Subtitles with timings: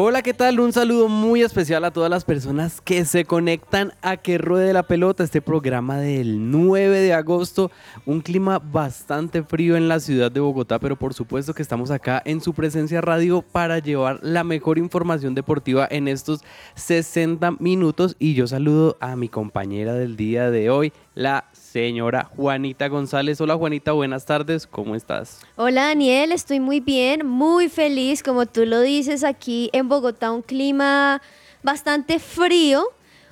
[0.00, 0.60] Hola, ¿qué tal?
[0.60, 4.84] Un saludo muy especial a todas las personas que se conectan a Que Ruede la
[4.84, 7.72] Pelota, este programa del 9 de agosto.
[8.06, 12.22] Un clima bastante frío en la ciudad de Bogotá, pero por supuesto que estamos acá
[12.24, 16.42] en su presencia radio para llevar la mejor información deportiva en estos
[16.76, 18.14] 60 minutos.
[18.20, 21.46] Y yo saludo a mi compañera del día de hoy, la
[21.86, 23.40] señora Juanita González.
[23.40, 25.40] Hola Juanita, buenas tardes, ¿cómo estás?
[25.56, 30.42] Hola Daniel, estoy muy bien, muy feliz, como tú lo dices, aquí en Bogotá un
[30.42, 31.22] clima
[31.62, 32.84] bastante frío.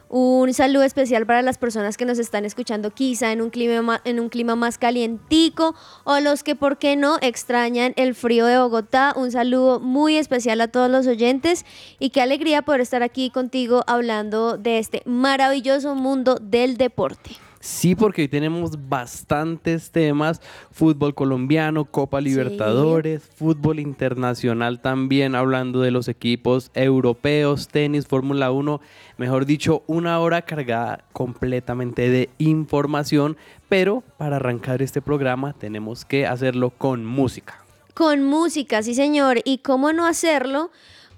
[0.09, 4.01] Un saludo especial para las personas que nos están escuchando quizá en un clima ma-
[4.05, 5.75] en un clima más calientico
[6.05, 9.13] o los que por qué no extrañan el frío de Bogotá.
[9.17, 11.67] Un saludo muy especial a todos los oyentes
[11.99, 17.33] y qué alegría poder estar aquí contigo hablando de este maravilloso mundo del deporte.
[17.61, 20.41] Sí, porque hoy tenemos bastantes temas,
[20.71, 28.81] fútbol colombiano, Copa Libertadores, fútbol internacional también, hablando de los equipos europeos, tenis, Fórmula 1,
[29.17, 33.37] mejor dicho, una hora cargada completamente de información,
[33.69, 37.63] pero para arrancar este programa tenemos que hacerlo con música.
[37.95, 39.41] Con música, sí señor.
[39.45, 40.71] ¿Y cómo no hacerlo?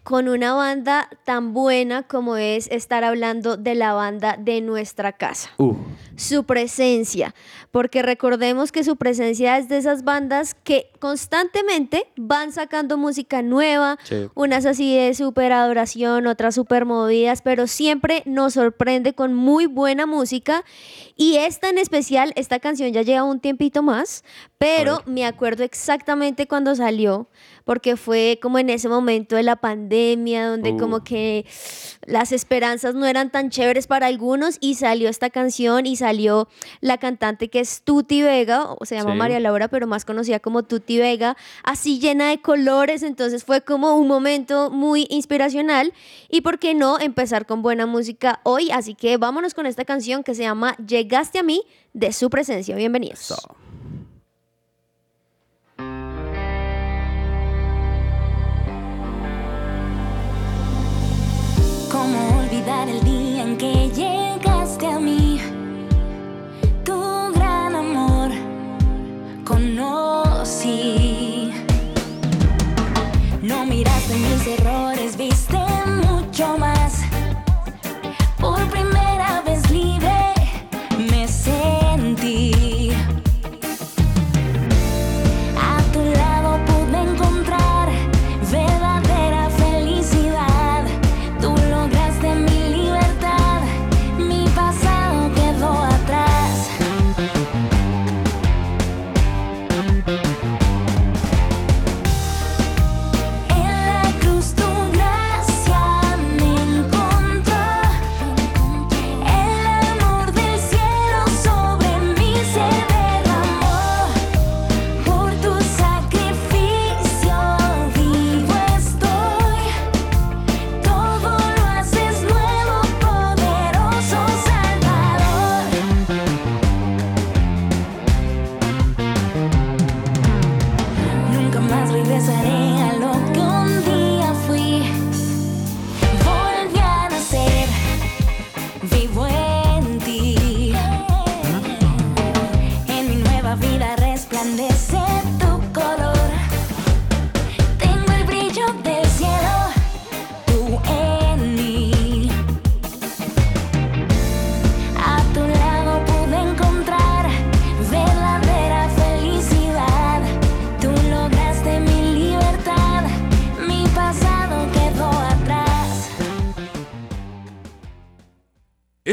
[0.09, 5.51] Con una banda tan buena como es estar hablando de la banda de nuestra casa.
[5.59, 5.75] Uh,
[6.17, 7.35] Su presencia,
[7.73, 13.99] porque recordemos que su presencia es de esas bandas que constantemente van sacando música nueva,
[14.05, 14.29] Sí.
[14.35, 20.07] unas así de super adoración, otras super movidas, pero siempre nos sorprende con muy buena
[20.07, 20.65] música.
[21.17, 24.25] Y esta en especial, esta canción ya lleva un tiempito más,
[24.57, 27.29] pero me acuerdo exactamente cuando salió,
[27.69, 30.79] porque fue como en ese momento de la pandemia donde Uh.
[30.79, 31.45] como que
[32.07, 36.49] las esperanzas no eran tan chéveres para algunos y salió esta canción y salió
[36.81, 39.19] la cantante que es Tuti Vega, o se llama Sí.
[39.19, 43.99] María Laura, pero más conocida como Tuti Vega, así llena de colores, entonces fue como
[43.99, 45.93] un momento muy inspiracional
[46.31, 50.25] y por qué no empezar con buena música hoy, así que vámonos con esta canción
[50.25, 52.75] que se llama Llegaste a mí de su presencia.
[52.77, 53.19] Bienvenidos.
[53.19, 53.68] So.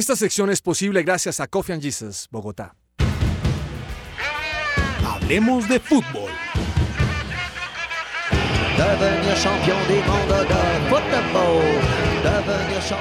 [0.05, 2.75] Esta sección es posible gracias a Coffee and Jesus, Bogotá.
[5.03, 6.29] Hablemos de fútbol.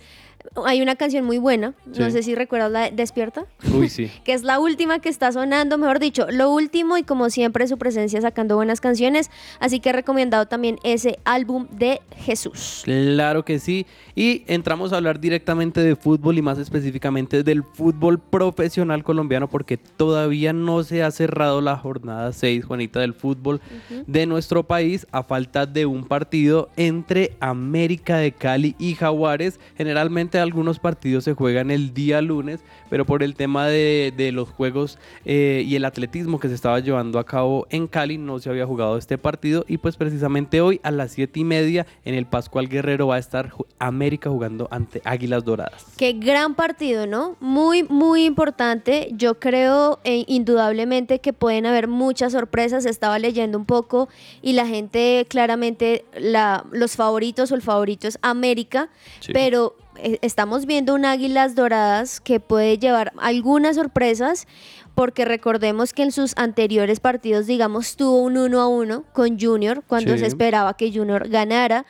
[0.66, 4.12] hay una canción muy buena, no sé si recuerdas la de Despierta, Uy, sí.
[4.24, 7.78] que es la última que está sonando, mejor dicho, lo último y como siempre su
[7.78, 12.82] presencia sacando buenas canciones, así que recomendado también ese álbum de Jesús.
[12.86, 13.86] Claro que sí.
[14.16, 19.78] Y entramos a hablar directamente de fútbol y más específicamente del fútbol profesional colombiano porque
[19.78, 23.62] todavía no se ha cerrado la jornada 6, Juanita, del fútbol
[24.08, 29.60] de nuestro país a falta de un partido entre América de Cali y Jaguares.
[29.78, 32.60] Generalmente algunos partidos se juegan el día lunes,
[32.90, 36.80] pero por el tema de, de los juegos eh, y el atletismo que se estaba
[36.80, 40.80] llevando a cabo en Cali no se había jugado este partido y pues precisamente hoy
[40.84, 45.02] a las 7 y media en el Pascual Guerrero va a estar América jugando ante
[45.06, 45.86] Águilas Doradas.
[45.98, 47.36] Qué gran partido, ¿no?
[47.40, 49.10] Muy, muy importante.
[49.14, 52.86] Yo creo eh, indudablemente que pueden haber muchas sorpresas.
[52.86, 54.10] Estaba leyendo un poco
[54.42, 59.32] y la gente claramente, la, los favoritos o el favorito es América, Sí.
[59.34, 59.76] pero
[60.22, 64.48] estamos viendo un Águilas Doradas que puede llevar algunas sorpresas.
[64.96, 69.82] Porque recordemos que en sus anteriores partidos, digamos, tuvo un 1 a 1 con Junior
[69.88, 70.20] cuando Sí.
[70.20, 71.86] se esperaba que Junior ganara.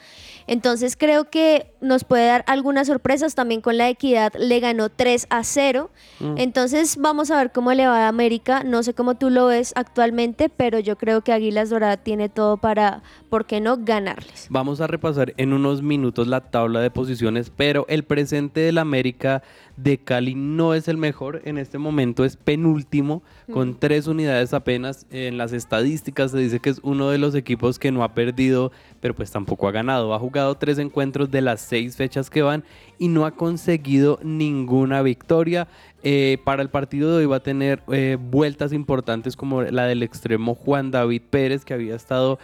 [0.50, 3.36] Entonces creo que nos puede dar algunas sorpresas.
[3.36, 5.92] También con la equidad le ganó 3 a 0.
[6.20, 6.40] Mm.
[6.40, 8.64] Entonces vamos a ver cómo le va a América.
[8.64, 12.58] No sé cómo tú lo ves actualmente, pero yo creo que Águilas Dorada tiene todo
[12.58, 14.48] para, ¿por qué no?, ganarles.
[14.50, 19.44] Vamos a repasar en unos minutos la tabla de posiciones, pero el presente del América
[19.84, 25.06] de Cali no es el mejor, en este momento es penúltimo, con tres unidades apenas.
[25.10, 28.72] En las estadísticas se dice que es uno de los equipos que no ha perdido,
[29.00, 30.14] pero pues tampoco ha ganado.
[30.14, 32.64] Ha jugado tres encuentros de las seis fechas que van
[32.98, 35.68] y no ha conseguido ninguna victoria.
[36.04, 40.04] Eh, para el partido de hoy va a tener eh, vueltas importantes como la del
[40.04, 42.40] extremo Juan David Pérez, que había estado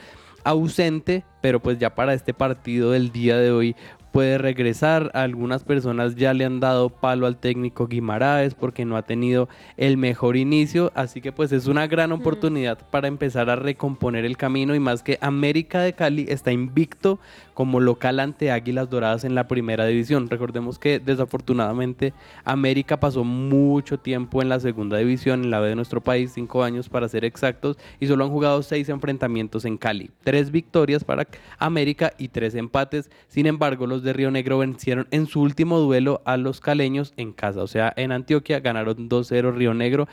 [0.45, 3.75] ausente, pero pues ya para este partido del día de hoy
[4.15, 5.11] puede regresar.
[5.13, 9.97] Algunas personas ya le han dado palo al técnico Guimaraes porque no ha tenido el
[9.97, 14.73] mejor inicio, así que pues es una gran oportunidad para empezar a recomponer el camino
[14.73, 17.19] y más que América de Cali está invicto
[17.53, 20.29] como local ante Águilas Doradas en la primera división.
[20.29, 22.13] Recordemos que desafortunadamente
[22.45, 26.63] América pasó mucho tiempo en la segunda división, en la B de nuestro país, cinco
[26.63, 30.11] años para ser exactos, y solo han jugado seis enfrentamientos en Cali.
[30.23, 33.09] Tres victorias para América y tres empates.
[33.27, 37.33] Sin embargo, los de Río Negro vencieron en su último duelo a los caleños en
[37.33, 40.07] casa, o sea, en Antioquia ganaron 2-0 Río Negro.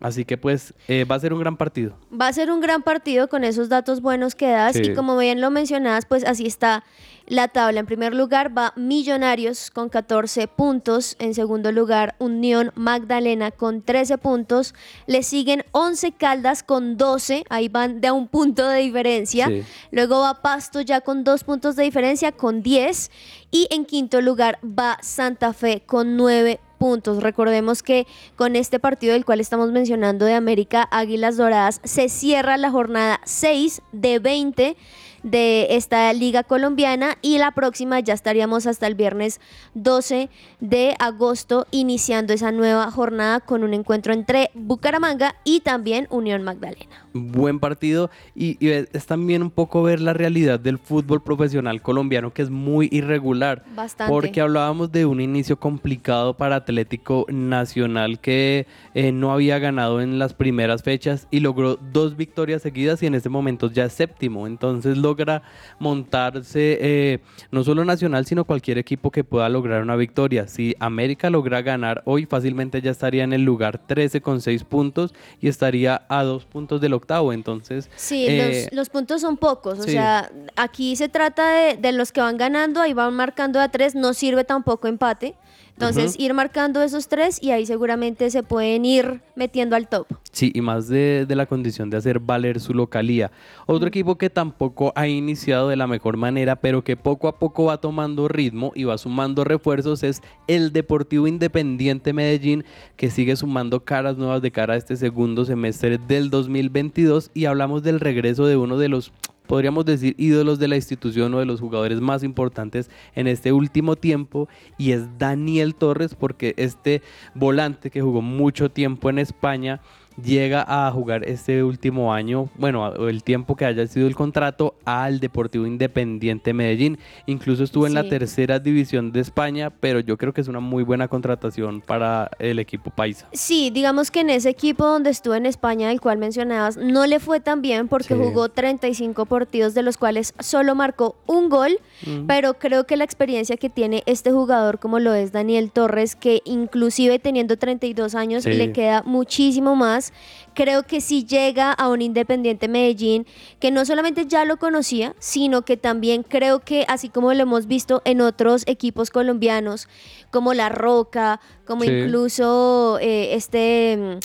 [0.00, 1.94] Así que pues eh, va a ser un gran partido.
[2.10, 4.82] Va a ser un gran partido con esos datos buenos que das Sí.
[4.82, 6.84] y como bien lo mencionabas, pues así está
[7.26, 7.80] la tabla.
[7.80, 14.16] En primer lugar va Millonarios con 14 puntos, en segundo lugar Unión Magdalena con 13
[14.18, 14.74] puntos,
[15.06, 19.48] le siguen 11 Caldas con 12, ahí van de a un punto de diferencia.
[19.48, 19.62] Sí.
[19.90, 23.10] Luego va Pasto ya con dos puntos de diferencia con 10
[23.50, 26.69] y en quinto lugar va Santa Fe con 9 puntos.
[26.80, 28.06] Recordemos que
[28.36, 33.20] con este partido del cual estamos mencionando de América Águilas Doradas se cierra la jornada
[33.24, 34.76] 6 de 20
[35.22, 39.40] de esta liga colombiana y la próxima ya estaríamos hasta el viernes
[39.74, 40.28] 12
[40.60, 47.06] de agosto iniciando esa nueva jornada con un encuentro entre Bucaramanga y también Unión Magdalena.
[47.12, 52.32] buen partido y, y es también un poco ver la realidad del fútbol profesional colombiano
[52.32, 53.64] que es muy irregular.
[53.74, 54.12] Bastante.
[54.12, 60.18] Porque hablábamos de un inicio complicado para Atlético Nacional que eh, no había ganado en
[60.18, 64.46] las primeras fechas y logró dos victorias seguidas y en este momento ya es séptimo.
[64.46, 65.42] Entonces logra
[65.78, 67.18] montarse eh,
[67.50, 70.46] no solo Nacional sino cualquier equipo que pueda lograr una victoria.
[70.46, 75.12] Si América logra ganar hoy fácilmente ya estaría en el lugar 13 con 6 puntos
[75.40, 77.32] y estaría a dos puntos del octavo.
[77.32, 79.78] Entonces Sí, eh, los, los puntos son pocos.
[79.80, 79.92] O sí.
[79.92, 83.94] sea, aquí se trata de, de los que van ganando, ahí van marcando a tres,
[83.94, 85.34] no sirve tampoco empate.
[85.80, 90.06] Entonces, ir marcando esos tres y ahí seguramente se pueden ir metiendo al top.
[90.30, 93.30] Sí, y más de, de la condición de hacer valer su localía.
[93.66, 97.64] Otro equipo que tampoco ha iniciado de la mejor manera, pero que poco a poco
[97.64, 102.64] va tomando ritmo y va sumando refuerzos es el Deportivo Independiente Medellín,
[102.96, 107.82] que sigue sumando caras nuevas de cara a este segundo semestre del 2022 y hablamos
[107.82, 109.12] del regreso de uno de los
[109.50, 113.96] podríamos decir, ídolos de la institución o de los jugadores más importantes en este último
[113.96, 117.02] tiempo y es Daniel Torres porque este
[117.34, 119.80] volante que jugó mucho tiempo en España
[120.24, 125.20] llega a jugar este último año, bueno, el tiempo que haya sido el contrato al
[125.20, 126.98] Deportivo Independiente Medellín.
[127.26, 130.82] Incluso estuvo en la tercera división de España, pero yo creo que es una muy
[130.82, 133.28] buena contratación para el equipo paisa.
[133.32, 137.20] Sí, digamos que en ese equipo donde estuve en España, el cual mencionabas, no le
[137.20, 138.20] fue tan bien porque Sí.
[138.20, 141.78] jugó 35 partidos de los cuales solo marcó un gol,
[142.26, 146.40] pero creo que la experiencia que tiene este jugador como lo es Daniel Torres, que
[146.44, 148.52] inclusive teniendo 32 años Sí.
[148.52, 150.09] le queda muchísimo más,
[150.54, 153.26] creo que si llega a un Independiente Medellín,
[153.58, 157.66] que no solamente ya lo conocía, sino que también creo que así como lo hemos
[157.66, 159.88] visto en otros equipos colombianos,
[160.30, 161.90] como La Roca, como Sí.
[161.90, 164.18] incluso eh, este...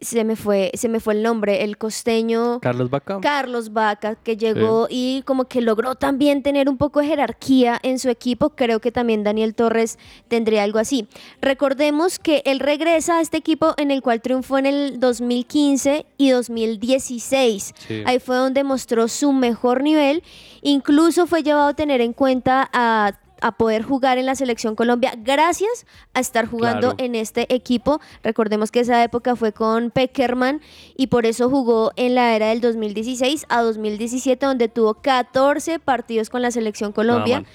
[0.00, 3.20] Se me, fue, se me fue el nombre, el costeño Carlos Vaca.
[3.20, 7.98] Carlos Vaca, que llegó y como que logró también tener un poco de jerarquía en
[7.98, 8.50] su equipo.
[8.50, 11.08] Creo que también Daniel Torres tendría algo así.
[11.40, 16.30] Recordemos que él regresa a este equipo en el cual triunfó en el 2015 y
[16.30, 17.74] 2016.
[17.76, 18.02] Sí.
[18.06, 20.22] Ahí fue donde mostró su mejor nivel.
[20.62, 25.12] Incluso fue llevado a tener en cuenta a a poder jugar en la selección Colombia
[25.16, 27.04] gracias a estar jugando Claro.
[27.04, 28.00] en este equipo.
[28.22, 30.60] Recordemos que esa época fue con Peckerman
[30.96, 36.30] y por eso jugó en la era del 2016 a 2017 donde tuvo 14 partidos
[36.30, 37.40] con la selección Colombia.
[37.40, 37.46] mal.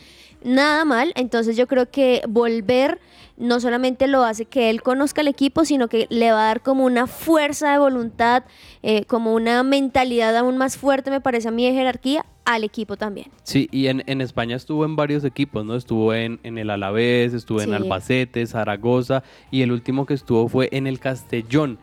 [0.45, 2.99] Nada mal, entonces yo creo que volver
[3.37, 6.61] no solamente lo hace que él conozca el equipo, sino que le va a dar
[6.61, 8.43] como una fuerza de voluntad,
[8.83, 12.97] eh, como una mentalidad aún más fuerte, me parece a mí, de jerarquía al equipo
[12.97, 13.27] también.
[13.43, 15.75] Sí, y en, en España estuvo en varios equipos, ¿no?
[15.75, 17.73] Estuvo en, en el Alavés, estuvo en.
[17.73, 21.79] Albacete, Zaragoza, y el último que estuvo fue en el Castellón.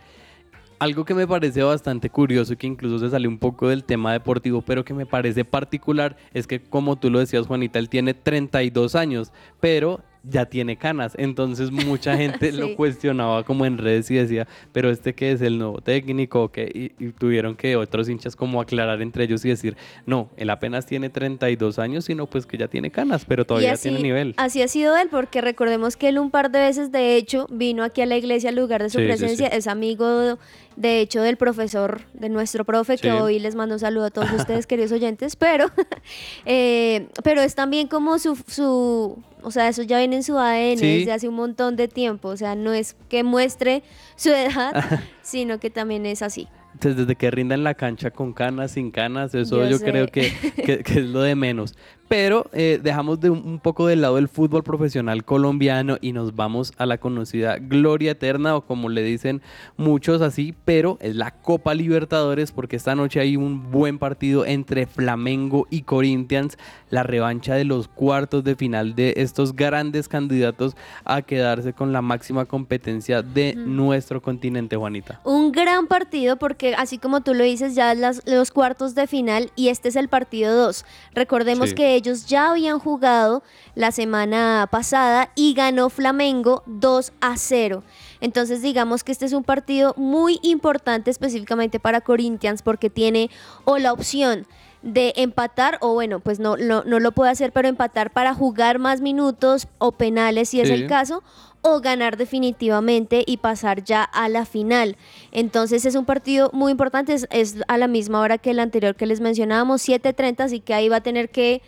[0.79, 4.63] Algo que me parece bastante curioso, que incluso se salió un poco del tema deportivo,
[4.63, 8.95] pero que me parece particular, es que como tú lo decías, Juanita, él tiene 32
[8.95, 11.15] años, pero ya tiene canas.
[11.19, 12.57] Entonces mucha gente Sí.
[12.59, 16.49] lo cuestionaba como en redes y decía, pero este que es el nuevo técnico, ¿o
[16.53, 16.71] qué?".
[16.99, 20.87] Y, y tuvieron que otros hinchas como aclarar entre ellos y decir, no, él apenas
[20.87, 24.35] tiene 32 años, sino pues que ya tiene canas, pero todavía así, tiene nivel.
[24.37, 27.83] así ha sido él, porque recordemos que él un par de veces, de hecho, vino
[27.85, 29.49] aquí a la iglesia al lugar de su sí, presencia.
[29.51, 29.57] sí.
[29.57, 30.39] Es amigo,
[30.77, 34.31] de hecho, del profesor, de nuestro profe, que hoy les mando un saludo a todos
[34.37, 35.37] ustedes, queridos oyentes.
[35.37, 35.67] Pero,
[36.47, 40.79] eh, pero es también como su, su, o sea, eso ya viene en su ADN
[40.79, 40.99] Sí.
[40.99, 42.29] desde hace un montón de tiempo.
[42.29, 43.83] O sea, no es que muestre
[44.17, 46.49] su edad, sino que también es así.
[46.73, 50.33] Entonces, desde que rinda en la cancha con canas, sin canas, eso Yo creo que,
[50.65, 51.75] que- que es lo de menos.
[52.11, 56.35] Pero eh, dejamos de un, un poco del lado del fútbol profesional colombiano y nos
[56.35, 59.43] vamos a la conocida Gloria Eterna, o como le dicen
[59.77, 64.87] muchos así, pero es la Copa Libertadores, porque esta noche hay un buen partido entre
[64.87, 70.75] Flamengo y Corinthians, la revancha de los cuartos de final de estos grandes candidatos
[71.05, 75.21] a quedarse con la máxima competencia de nuestro continente, Juanita.
[75.23, 79.53] Un gran partido porque así como tú lo dices, ya las- los cuartos de final
[79.55, 80.85] y este es el partido 2.
[81.15, 81.77] Recordemos Sí.
[81.77, 83.43] que ellos ya habían jugado
[83.75, 87.83] la semana pasada y ganó Flamengo 2 a 0.
[88.21, 93.31] Entonces digamos que este es un partido muy importante específicamente para Corinthians porque tiene
[93.65, 94.47] o la opción
[94.83, 98.79] de empatar o bueno, pues no, no, no lo puede hacer, pero empatar para jugar
[98.79, 100.75] más minutos o penales si es Sí.
[100.75, 101.23] el caso
[101.63, 104.97] o ganar definitivamente y pasar ya a la final.
[105.33, 108.95] Entonces es un partido muy importante, es, es a la misma hora que el anterior
[108.97, 111.61] que les mencionábamos, 7.30, así que ahí va a tener que...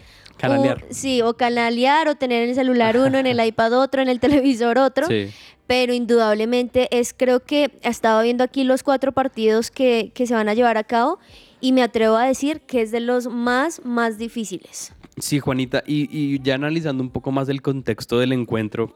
[0.43, 0.85] Canalear.
[0.91, 4.21] sí, o canalear o tener en el celular uno, en el iPad otro, en el
[4.21, 5.07] televisor otro.
[5.07, 5.31] Sí.
[5.67, 10.49] Pero indudablemente es, creo que estaba viendo aquí los cuatro partidos que, que se van
[10.49, 11.19] a llevar a cabo
[11.61, 14.93] y me atrevo a decir que es de los más, más difíciles.
[15.19, 18.95] Sí, Juanita, y, y ya analizando un poco más el contexto del encuentro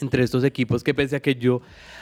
[0.00, 1.60] entre estos equipos, que pese a que yo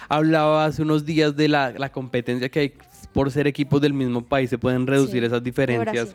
[0.08, 2.72] hablaba hace unos días de la, la competencia que hay
[3.12, 6.14] por ser equipos del mismo país, se pueden reducir Sí, esas diferencias.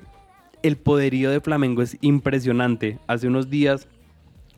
[0.63, 2.97] El poderío de Flamengo es impresionante.
[3.05, 3.89] Hace unos días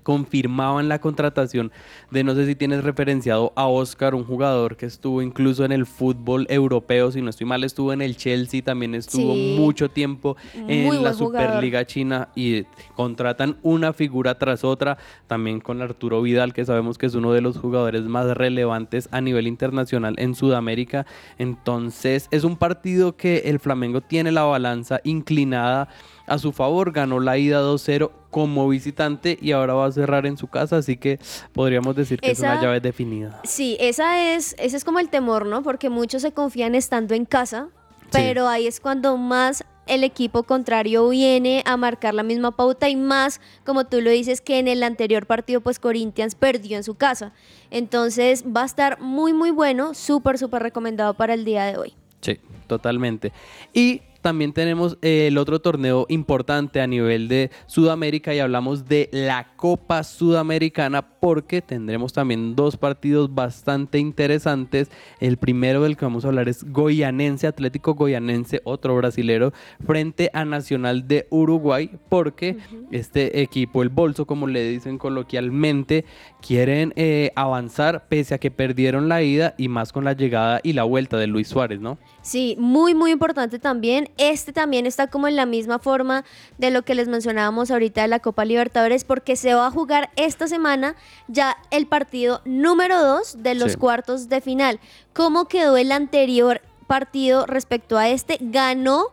[0.06, 1.72] confirmaban la contratación
[2.12, 5.88] de no sé si tienes referenciado a Oscar, un jugador que estuvo incluso en el
[5.88, 9.56] fútbol europeo, si no estoy mal, estuvo en el Chelsea, también estuvo Sí.
[9.60, 11.16] mucho tiempo en la jugador.
[11.16, 12.66] Superliga China y
[12.96, 17.42] contratan una figura tras otra, también con Arturo Vidal, que sabemos que es uno de
[17.42, 21.08] los jugadores más relevantes a nivel internacional en Sudamérica.
[21.40, 25.90] Entonces, es un partido que el Flamengo tiene la balanza inclinada
[26.28, 30.38] a su favor, ganó la ida 2-0 como visitante y ahora va a cerrar en
[30.38, 31.20] su casa, así que
[31.54, 33.42] podríamos decir que es una llave definida.
[33.44, 35.64] Sí, esa es, ese es como el temor, ¿no?
[35.64, 37.70] Porque muchos se confían estando en casa,
[38.12, 42.96] pero ahí es cuando más el equipo contrario viene a marcar la misma pauta y
[42.96, 46.96] más, como tú lo dices, que en el anterior partido, pues Corinthians perdió en su
[46.96, 47.34] casa.
[47.72, 51.94] Entonces va a estar muy, muy bueno, súper, súper recomendado para el día de hoy.
[52.22, 53.32] Sí, totalmente.
[53.74, 59.08] Y también tenemos eh, el otro torneo importante a nivel de Sudamérica y hablamos de
[59.12, 64.90] la Copa Sudamericana porque tendremos también dos partidos bastante interesantes.
[65.20, 69.54] El primero del que vamos a hablar es Goyanense, Atlético Goyanense, otro brasilero,
[69.86, 72.58] frente a Nacional de Uruguay porque
[72.90, 76.04] este equipo, el Bolso, como le dicen coloquialmente,
[76.42, 80.74] quieren eh, avanzar pese a que perdieron la ida y más con la llegada y
[80.74, 82.00] la vuelta de Luis Suárez, ¿no?
[82.24, 84.10] Sí, muy, muy importante también.
[84.18, 86.24] Este también está como en la misma forma
[86.58, 90.10] de lo que les mencionábamos ahorita de la Copa Libertadores, porque se va a jugar
[90.16, 90.96] esta semana
[91.28, 93.78] ya el partido número 2 de los Sí.
[93.78, 94.80] cuartos de final.
[95.14, 98.38] ¿Cómo quedó el anterior partido respecto a este?
[98.40, 99.08] Ganó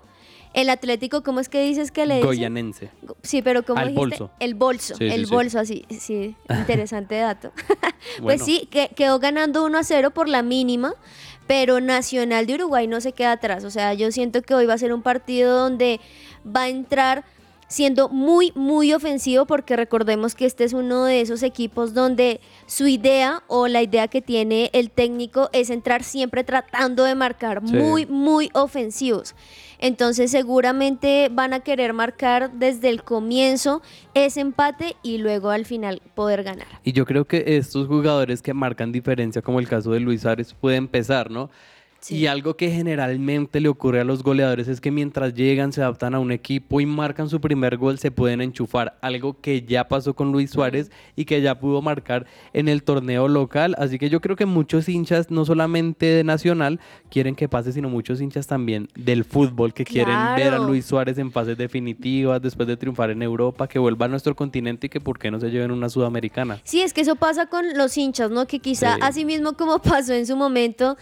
[0.55, 2.27] el Atlético, ¿cómo es que dices que le dicen?
[2.29, 2.91] Goyanense.
[3.23, 4.01] Sí, pero ¿cómo Al dijiste?
[4.19, 4.31] bolso.
[4.39, 5.33] El bolso, Sí, el sí.
[5.33, 7.53] bolso, así, sí, interesante dato.
[8.21, 8.25] Bueno.
[8.25, 10.95] Pues sí, que, quedó ganando 1 a 0 por la mínima,
[11.47, 13.65] pero Nacional de Uruguay no se queda atrás.
[13.65, 16.01] O sea, yo siento que hoy va a ser un partido donde
[16.45, 17.25] va a entrar
[17.69, 22.87] siendo muy, muy ofensivo, porque recordemos que este es uno de esos equipos donde su
[22.87, 27.75] idea o la idea que tiene el técnico es entrar siempre tratando de marcar Sí.
[27.75, 29.35] muy, muy ofensivos.
[29.79, 33.83] Entonces seguramente van a querer marcar desde el comienzo
[34.15, 36.69] ese empate y luego al final poder ganar.
[36.85, 40.55] Y yo creo que estos jugadores que marcan diferencia, como el caso de Luis Suárez,
[40.55, 41.51] puede empezar, ¿no?
[42.11, 46.15] Y algo que generalmente le ocurre a los goleadores es que mientras llegan, se adaptan
[46.15, 48.99] a un equipo y marcan su primer gol, se pueden enchufar.
[49.03, 53.29] Algo que ya pasó con Luis Suárez y que ya pudo marcar en el torneo
[53.29, 53.75] local.
[53.79, 57.89] Así que yo creo que muchos hinchas, no solamente de Nacional, quieren que pase, sino
[57.89, 60.59] muchos hinchas también del fútbol que quieren ver a.
[60.59, 64.87] Luis Suárez en fases definitivas, después de triunfar en Europa, que vuelva a nuestro continente
[64.87, 66.61] y que por qué no se lleven una sudamericana.
[66.65, 68.47] Sí, es que eso pasa con los hinchas, ¿no?
[68.47, 69.01] Que quizá Sí.
[69.03, 70.97] así mismo como pasó en su momento,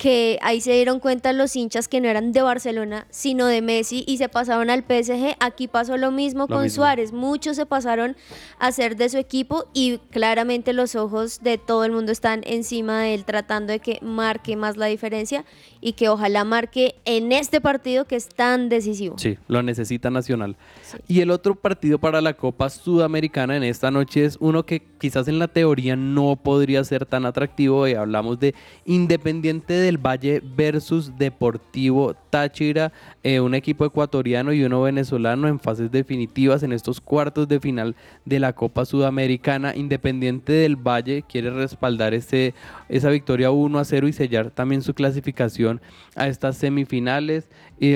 [0.00, 4.02] que ahí se dieron cuenta los hinchas que no eran de Barcelona, sino de Messi
[4.08, 5.36] y se pasaron al PSG.
[5.40, 6.76] Aquí pasó lo mismo Lo con mismo.
[6.76, 7.12] Suárez.
[7.12, 8.16] Muchos se pasaron
[8.58, 13.02] a ser de su equipo y claramente los ojos de todo el mundo están encima
[13.02, 15.44] de él tratando de que marque más la diferencia
[15.82, 19.18] y que ojalá marque en este partido que es tan decisivo.
[19.18, 20.56] Sí, lo necesita Nacional.
[21.08, 25.28] Y el otro partido para la Copa Sudamericana en esta noche es uno que quizás
[25.28, 27.86] en la teoría no podría ser tan atractivo.
[27.86, 28.54] Y hablamos de
[28.86, 32.92] Independiente del Valle versus Deportivo Táchira,
[33.24, 37.96] eh, un equipo ecuatoriano y uno venezolano en fases definitivas en estos cuartos de final
[38.24, 39.74] de la Copa Sudamericana.
[39.74, 42.54] Independiente del Valle quiere respaldar ese,
[42.88, 45.80] esa victoria 1 a 0 y sellar también su clasificación
[46.14, 47.48] a estas semifinales.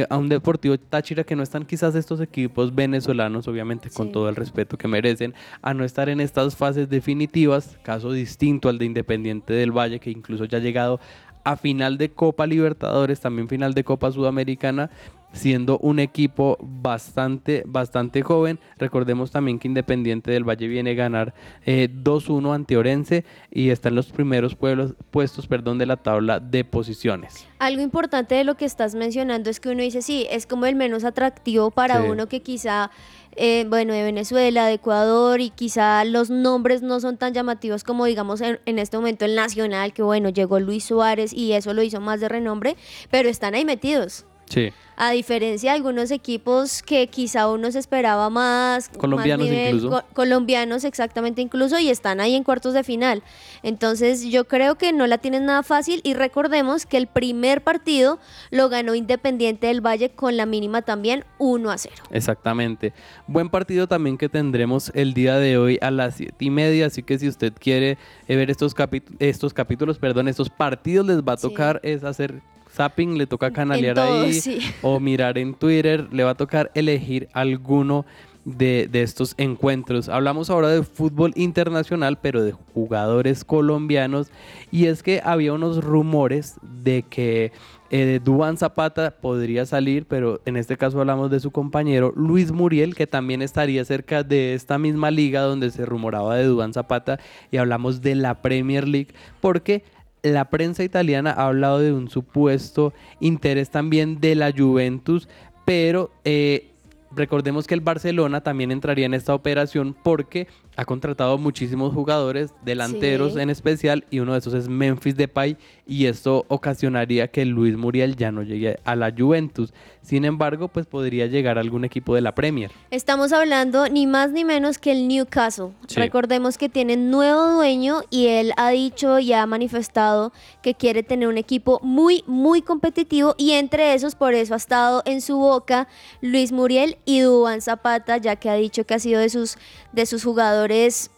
[0.09, 4.13] A un Deportivo Táchira que no están quizás estos equipos venezolanos, obviamente con Sí.
[4.15, 8.79] todo el respeto que merecen, a no estar en estas fases definitivas, caso distinto al
[8.79, 11.01] de Independiente del Valle, que incluso ya ha llegado
[11.45, 14.91] a final de Copa Libertadores, también final de Copa Sudamericana,
[15.35, 18.59] siendo un equipo bastante, bastante joven.
[18.79, 21.35] Recordemos también que Independiente del Valle viene a ganar
[21.67, 26.41] eh, 2-1 ante Orense y está en los primeros pueblos, puestos perdón, de la tabla
[26.41, 27.47] de posiciones.
[27.59, 30.77] Algo importante de lo que estás mencionando es que uno dice, sí, es como el
[30.77, 32.09] menos atractivo para Sí.
[32.09, 32.91] uno que quizá,
[33.37, 38.05] eh, bueno, de Venezuela, de Ecuador, y quizá los nombres no son tan llamativos como
[38.05, 41.83] digamos en, en este momento el Nacional, que bueno, llegó Luis Suárez y eso lo
[41.83, 42.77] hizo más de renombre,
[43.11, 44.27] pero están ahí metidos.
[44.55, 44.73] Sí.
[44.97, 48.89] A diferencia de algunos equipos que quizá uno se esperaba más.
[48.89, 49.91] más Colombianos incluso.
[49.91, 53.25] co- colombianos exactamente incluso y están ahí en cuartos de final.
[53.65, 58.21] Entonces yo creo que no la tienen nada fácil y recordemos que el primer partido
[58.53, 61.95] lo ganó Independiente del Valle con la mínima también 1 a 0.
[62.13, 62.93] Exactamente.
[63.27, 66.87] Buen partido también que tendremos el día de hoy a las siete y media.
[66.87, 68.75] Así que si usted quiere eh, ver estos,
[69.19, 71.49] estos capítulos, perdón, estos partidos, les va a Sí.
[71.49, 72.43] tocar es hacer
[72.75, 74.59] zapping, le toca canalear todo, ahí sí.
[74.83, 78.05] o mirar en Twitter, le va a tocar elegir alguno
[78.45, 80.09] de, de estos encuentros.
[80.09, 84.31] Hablamos ahora de fútbol internacional, pero de jugadores colombianos.
[84.71, 87.53] Y es que había unos rumores de que
[87.91, 92.95] eh, Duván Zapata podría salir, pero en este caso hablamos de su compañero Luis Muriel,
[92.95, 97.21] que también estaría cerca de esta misma liga donde se rumoraba de Duván Zapata.
[97.51, 99.85] Y hablamos de la Premier League, porque
[100.25, 105.29] la prensa italiana ha hablado de un supuesto interés también de la Juventus,
[105.65, 106.71] pero eh,
[107.15, 113.35] recordemos que el Barcelona también entraría en esta operación porque ha contratado muchísimos jugadores, delanteros
[113.35, 113.41] Sí.
[113.41, 115.57] en especial, y uno de esos es Memphis Depay,
[115.87, 119.73] y esto ocasionaría que Luis Muriel ya no llegue a la Juventus.
[120.03, 122.71] Sin embargo, pues podría llegar a algún equipo de la Premier.
[122.91, 125.69] Estamos hablando ni más ni menos que el Newcastle.
[125.87, 125.97] Sí.
[126.01, 130.33] Recordemos que tiene nuevo dueño y él ha dicho y ha manifestado
[130.63, 135.03] que quiere tener un equipo muy, muy competitivo y entre esos por eso ha estado
[135.07, 135.89] en su boca
[136.21, 139.57] Luis Muriel y Duván Zapata, ya que ha dicho que ha sido de sus,
[139.93, 140.64] de sus jugadores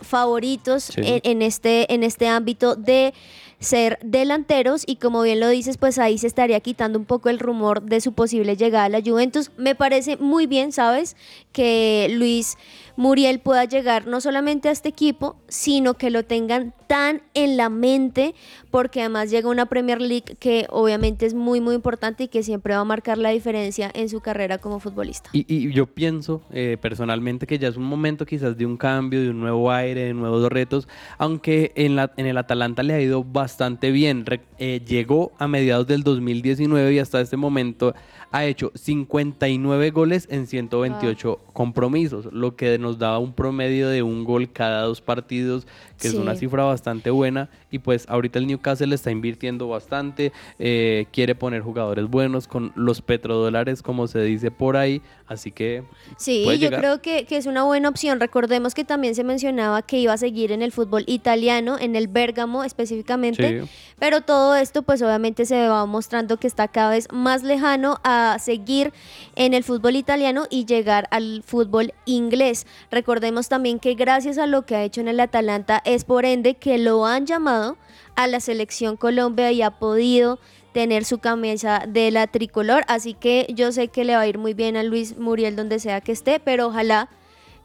[0.01, 1.01] favoritos Sí.
[1.05, 3.13] en, en este, en este ámbito de
[3.59, 7.39] ser delanteros y como bien lo dices, pues ahí se estaría quitando un poco el
[7.39, 9.51] rumor de su posible llegada a la Juventus.
[9.57, 11.17] Me parece muy bien, ¿sabes?
[11.53, 12.59] Que Luis
[12.97, 17.69] Muriel pueda llegar no solamente a este equipo, sino que lo tengan tan en la
[17.69, 18.35] mente,
[18.71, 22.75] porque además llega una Premier League que obviamente es muy, muy importante y que siempre
[22.75, 25.31] va a marcar la diferencia en su carrera como futbolista.
[25.33, 29.31] Y, yo pienso eh, personalmente que ya es un momento quizás de un cambio, de
[29.31, 33.25] un nuevo aire, de nuevos retos, aunque en, la, en el Atalanta le ha ido
[33.25, 34.25] bastante bien.
[34.59, 37.95] Eh, llegó a mediados del 2019 y hasta este momento
[38.37, 44.25] ha hecho 59 goles en 128 compromisos, lo que nos daba un promedio de un
[44.25, 45.67] gol cada dos partidos,
[45.99, 46.15] que Sí.
[46.15, 47.49] es una cifra bastante buena.
[47.71, 53.01] Y pues ahorita el Newcastle está invirtiendo bastante, eh, quiere poner jugadores buenos con los
[53.01, 55.01] petrodólares, como se dice por ahí.
[55.29, 55.83] Así que
[56.17, 56.81] Sí, yo llegar.
[56.81, 58.21] creo que, que es una buena opción.
[58.21, 62.07] Recordemos que también se mencionaba que iba a seguir en el fútbol italiano, en el
[62.07, 63.63] Bérgamo específicamente.
[63.63, 63.69] Sí.
[63.99, 68.37] Pero todo esto pues obviamente se va mostrando que está cada vez más lejano a
[68.41, 68.93] seguir
[69.35, 72.67] en el fútbol italiano y llegar al fútbol inglés.
[72.91, 76.55] Recordemos también que gracias a lo que ha hecho en el Atalanta es por ende
[76.55, 77.77] que lo han llamado
[78.15, 80.39] a la selección Colombia y ha podido
[80.77, 82.83] tener su camisa de la tricolor.
[82.87, 85.79] Así que yo sé que le va a ir muy bien a Luis Muriel donde
[85.79, 87.09] sea que esté, pero ojalá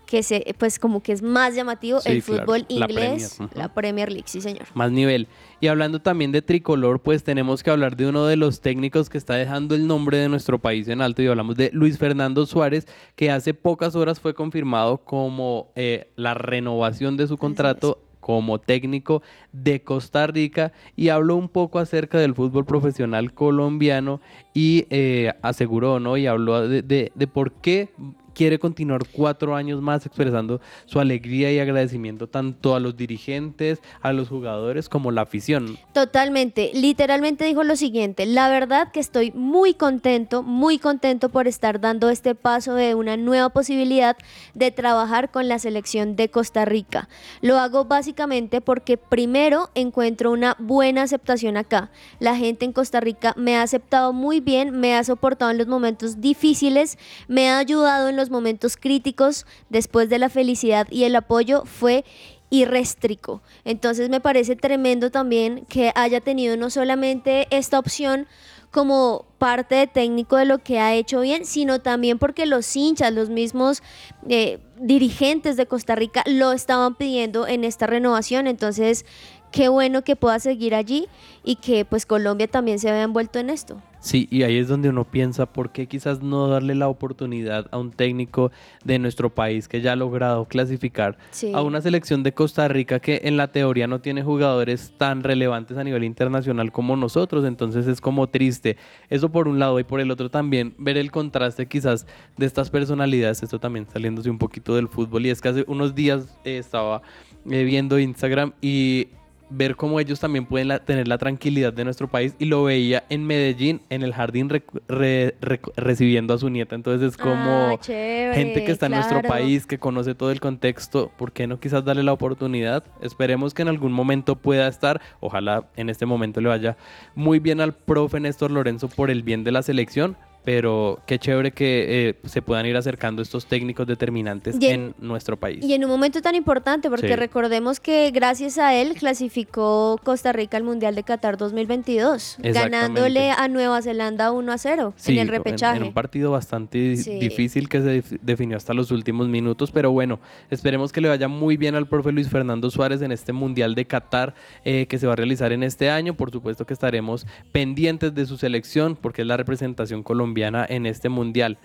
[0.06, 3.52] que se, pues como que es más llamativo Sí, el claro, fútbol la inglés, Premier,
[3.52, 3.60] ujú.
[3.60, 4.65] la Premier League, sí señor.
[4.76, 5.28] Más nivel.
[5.60, 9.17] Y hablando también de tricolor, pues tenemos que hablar de uno de los técnicos que
[9.17, 12.88] está dejando el nombre de nuestro país en alto y hablamos de Luis Fernando Suárez,
[13.17, 19.21] que hace pocas horas fue confirmado como eh, la renovación de su contrato como técnico
[19.51, 24.21] de Costa Rica y habló un poco acerca del fútbol profesional colombiano
[24.53, 26.15] y eh, aseguró, ¿no?
[26.15, 27.89] Y habló de, de- de por qué
[28.34, 34.13] quiere continuar cuatro años más expresando su alegría y agradecimiento tanto a los dirigentes, a
[34.13, 35.78] los jugadores como la afición.
[35.94, 41.80] Totalmente, literalmente dijo lo siguiente, la verdad que estoy muy contento, muy contento por estar
[41.80, 44.17] dando este paso de una nueva posibilidad
[44.54, 47.10] de trabajar con la selección de Costa Rica.
[47.41, 51.91] Lo hago básicamente porque primero encuentro una buena aceptación acá.
[52.20, 55.67] La gente en Costa Rica me ha aceptado muy bien, me ha soportado en los
[55.67, 61.15] momentos difíciles, me ha ayudado en los momentos críticos, después de la felicidad y el
[61.15, 62.05] apoyo fue
[62.49, 63.41] irréstrico.
[63.65, 68.27] Entonces me parece tremendo también que haya tenido no solamente esta opción
[68.71, 73.13] como parte de técnico de lo que ha hecho bien, sino también porque los hinchas,
[73.13, 73.84] los mismos
[74.29, 78.47] eh, dirigentes de Costa Rica lo estaban pidiendo en esta renovación.
[78.47, 79.05] Entonces,
[79.52, 81.08] qué bueno que pueda seguir allí
[81.44, 83.82] y que pues Colombia también se vea envuelto en esto.
[84.00, 87.78] Sí, y ahí es donde uno piensa por qué quizás no darle la oportunidad a
[87.78, 88.52] un técnico
[88.84, 91.52] de nuestro país que ya ha logrado clasificar Sí.
[91.54, 95.78] a una selección de Costa Rica que en la teoría no tiene jugadores tan relevantes
[95.78, 98.76] a nivel internacional como nosotros, entonces es como triste.
[99.12, 102.72] Eso por un lado y por el otro también ver el contraste quizás de estas
[102.72, 106.58] personalidades, esto también saliéndose un poquito del fútbol y es que hace unos días eh,
[106.58, 107.04] estaba
[107.48, 109.10] eh, viendo Instagram y
[109.52, 113.04] ver cómo ellos también pueden la- tener la tranquilidad de nuestro país y lo veía
[113.10, 116.74] en Medellín en el jardín rec- re- rec- recibiendo a su nieta.
[116.76, 120.40] Entonces es como Ah, chévere, gente que está en nuestro país que conoce todo el
[120.40, 122.84] contexto ¿por qué no quizás darle la oportunidad?
[123.02, 125.02] esperemos que en algún momento pueda estar.
[125.20, 126.78] Ojalá en este momento le vaya
[127.16, 131.51] muy bien al profe Néstor Lorenzo por el bien de la selección pero qué chévere
[131.51, 135.84] que eh, se puedan ir acercando estos técnicos determinantes en- en nuestro país Y en
[135.84, 137.15] un momento tan importante, porque Sí.
[137.15, 142.69] recordemos que gracias a él clasificó Costa Rica al Mundial de Qatar 2022, Exactamente.
[142.77, 145.77] ganándole a Nueva Zelanda 1 a 0 Sí, en el repechaje.
[145.77, 147.19] En, un partido bastante Sí.
[147.19, 151.27] difícil que se def- definió hasta los últimos minutos, pero bueno, esperemos que le vaya
[151.27, 154.34] muy bien al profe Luis Fernando Suárez en este Mundial de Qatar
[154.65, 156.15] eh, que se va a realizar en este año.
[156.15, 160.31] Por supuesto que estaremos pendientes de su selección porque es la representación colombiana
[160.70, 161.58] en este Mundial.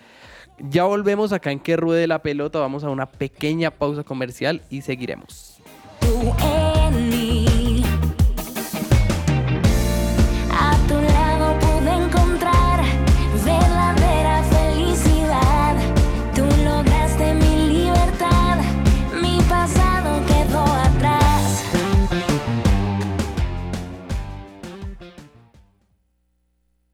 [0.59, 4.81] Ya volvemos acá en que ruede la pelota, vamos a una pequeña pausa comercial y
[4.83, 5.61] seguiremos.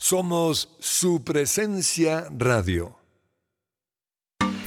[0.02, 3.01] Somos su presencia radio.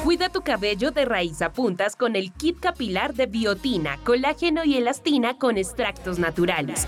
[0.04, 4.78] Cuida tu cabello de raíz a puntas con el kit capilar de biotina, colágeno y
[4.78, 6.88] elastina con extractos naturales.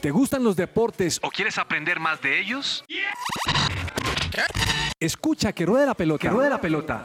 [0.00, 2.84] ¿Te gustan los deportes o quieres aprender más de ellos?
[4.98, 6.22] Escucha que ruede la pelota.
[6.22, 7.04] Que ruede la pelota.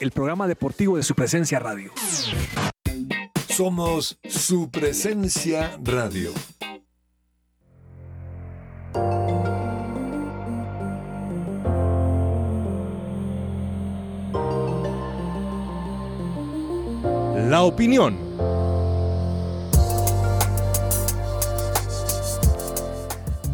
[0.00, 1.92] El programa deportivo de su presencia radio.
[3.48, 6.32] Somos su presencia radio.
[17.48, 18.25] La opinión.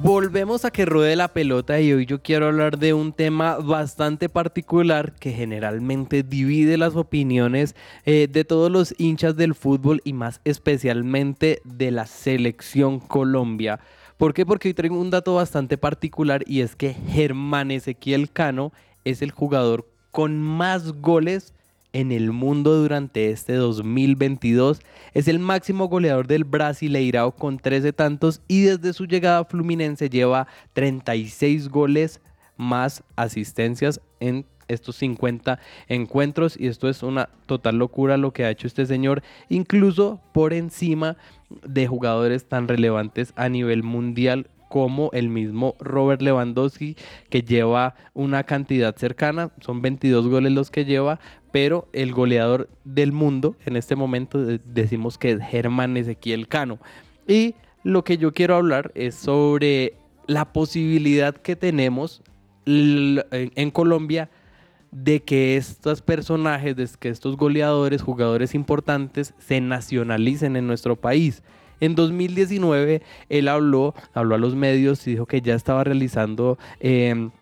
[0.03, 4.29] Volvemos a que ruede la pelota y hoy yo quiero hablar de un tema bastante
[4.29, 10.41] particular que generalmente divide las opiniones eh, de todos los hinchas del fútbol y más
[10.45, 13.79] especialmente de la selección Colombia.
[14.17, 14.45] ¿Por qué?
[14.45, 18.73] Porque hoy traigo un dato bastante particular y es que Germán Ezequiel Cano
[19.05, 21.55] es el jugador con más goles
[21.93, 24.81] en el mundo durante este 2022.
[25.15, 30.09] Es el máximo goleador del Brasileirao con 13 tantos y desde su llegada a Fluminense
[30.09, 32.21] lleva 36 goles
[32.57, 38.51] más asistencias en estos 50 encuentros y esto es una total locura lo que ha
[38.51, 41.17] hecho este señor, incluso por encima
[41.67, 46.97] de jugadores tan relevantes a nivel mundial como el mismo Robert Lewandowski,
[47.29, 53.13] que lleva una cantidad cercana, son 22 goles los que lleva, pero el goleador del
[53.13, 56.79] mundo en este momento decimos que es Germán Ezequiel Cano.
[57.29, 59.93] Y lo que yo quiero hablar es sobre
[60.27, 62.23] la posibilidad que tenemos
[62.65, 64.31] en Colombia
[64.91, 71.43] de que estos personajes, de que estos goleadores, jugadores importantes, se nacionalicen en nuestro país.
[71.83, 77.33] En 2019 él habló, habló a los medios y dijo que ya estaba realizando em,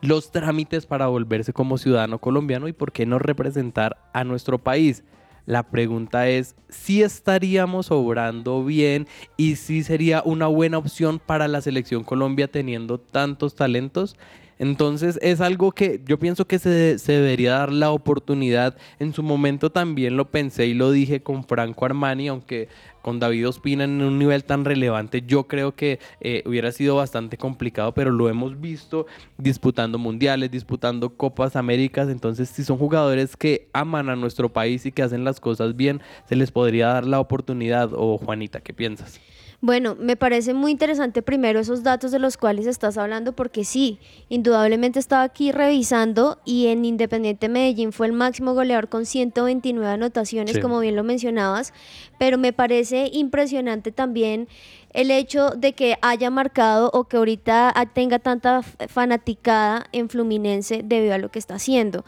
[0.00, 5.02] los trámites para volverse como ciudadano colombiano y por qué no representar a nuestro país.
[5.44, 11.60] La pregunta es si estaríamos obrando bien y si sería una buena opción para la
[11.60, 14.16] selección Colombia teniendo tantos talentos.
[14.60, 18.76] Entonces es algo que yo pienso que se, se, debería dar la oportunidad.
[18.98, 22.68] En su momento también lo pensé y lo dije con Franco Armani, aunque
[23.00, 27.38] con David Ospina en un nivel tan relevante, yo creo que eh, hubiera sido bastante
[27.38, 29.06] complicado, pero lo hemos visto
[29.38, 34.92] disputando mundiales, disputando Copas Américas, entonces si son jugadores que aman a nuestro país y
[34.92, 37.90] que hacen las cosas bien, se les podría dar la oportunidad.
[37.94, 39.20] O Juanita, ¿qué piensas?
[39.62, 43.98] Bueno, me parece muy interesante primero esos datos de los cuales estás hablando porque sí,
[44.30, 50.58] indudablemente estaba aquí revisando y en Independiente Medellín fue el máximo goleador con 129 anotaciones,
[50.60, 51.74] como bien lo mencionabas,
[52.18, 54.48] pero me parece impresionante también
[54.94, 61.12] el hecho de que haya marcado o que ahorita tenga tanta fanaticada en Fluminense debido
[61.12, 62.06] a lo que está haciendo.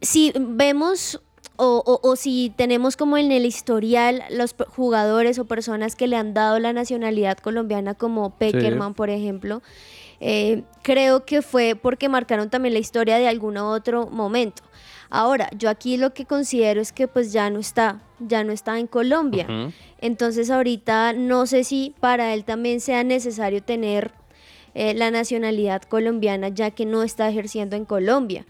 [0.00, 1.22] Si vemos
[1.56, 6.58] o, si tenemos como en el historial los jugadores o personas que le han dado
[6.58, 9.62] la nacionalidad colombiana como Peckerman, por ejemplo,
[10.20, 14.62] eh, creo que fue porque marcaron también la historia de algún otro momento.
[15.10, 18.78] Ahora, yo aquí lo que considero es que pues ya no está, ya no está
[18.78, 19.46] en Colombia.
[20.00, 24.12] Entonces ahorita no sé si para él también sea necesario tener
[24.74, 28.44] eh, la nacionalidad colombiana ya que no está ejerciendo en Colombia.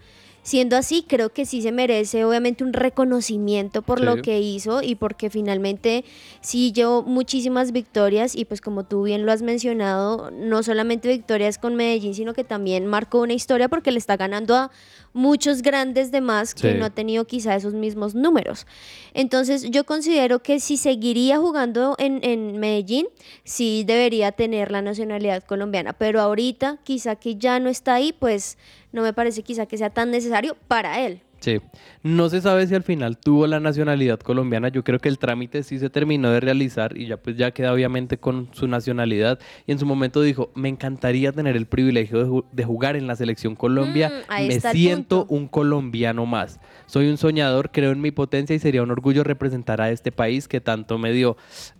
[0.45, 4.93] Siendo así, creo que sí se merece obviamente un reconocimiento por lo que hizo y
[4.93, 6.05] porque finalmente
[6.39, 11.57] sí llevó muchísimas victorias y pues como tú bien lo has mencionado, no solamente victorias
[11.57, 14.69] con Medellín, sino que también marcó una historia porque le está ganando a
[15.15, 18.67] muchos grandes demás que no ha tenido quizá esos mismos números.
[19.13, 23.07] Entonces yo considero que si seguiría jugando en, en Medellín,
[23.45, 28.57] sí debería tener la nacionalidad colombiana, pero ahorita quizá que ya no está ahí, pues
[28.91, 31.21] no me parece quizá que sea tan necesario para él.
[31.45, 31.61] Sí.
[32.01, 34.69] No se sabe si al final tuvo la nacionalidad colombiana.
[34.69, 37.71] Yo creo que el trámite sí se terminó de realizar y ya pues ya queda
[37.71, 39.37] obviamente con su nacionalidad.
[39.67, 43.05] Y en su momento dijo, me encantaría tener el privilegio de, ju- de jugar en
[43.05, 44.09] la selección Colombia.
[44.09, 46.59] Mm, me siento un colombiano más.
[46.87, 50.47] Soy un soñador, creo en mi potencia y sería un orgullo representar a este país
[50.47, 51.37] que tanto me dio.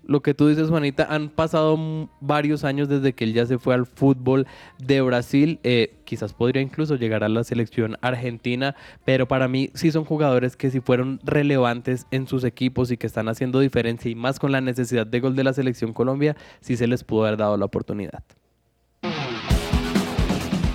[0.08, 3.74] Lo que tú dices, Juanita, han pasado varios años desde que él ya se fue
[3.74, 4.46] al fútbol
[4.78, 5.60] de Brasil.
[5.64, 10.56] Eh, quizás podría incluso llegar a la selección argentina, pero para mí sí son jugadores
[10.56, 14.52] que sí fueron relevantes en sus equipos y que están haciendo diferencia y más con
[14.52, 17.66] la necesidad de gol de la selección Colombia, sí se les pudo haber dado la
[17.66, 18.24] oportunidad.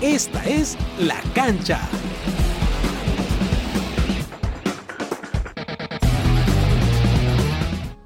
[0.03, 1.81] Esta es La Cancha.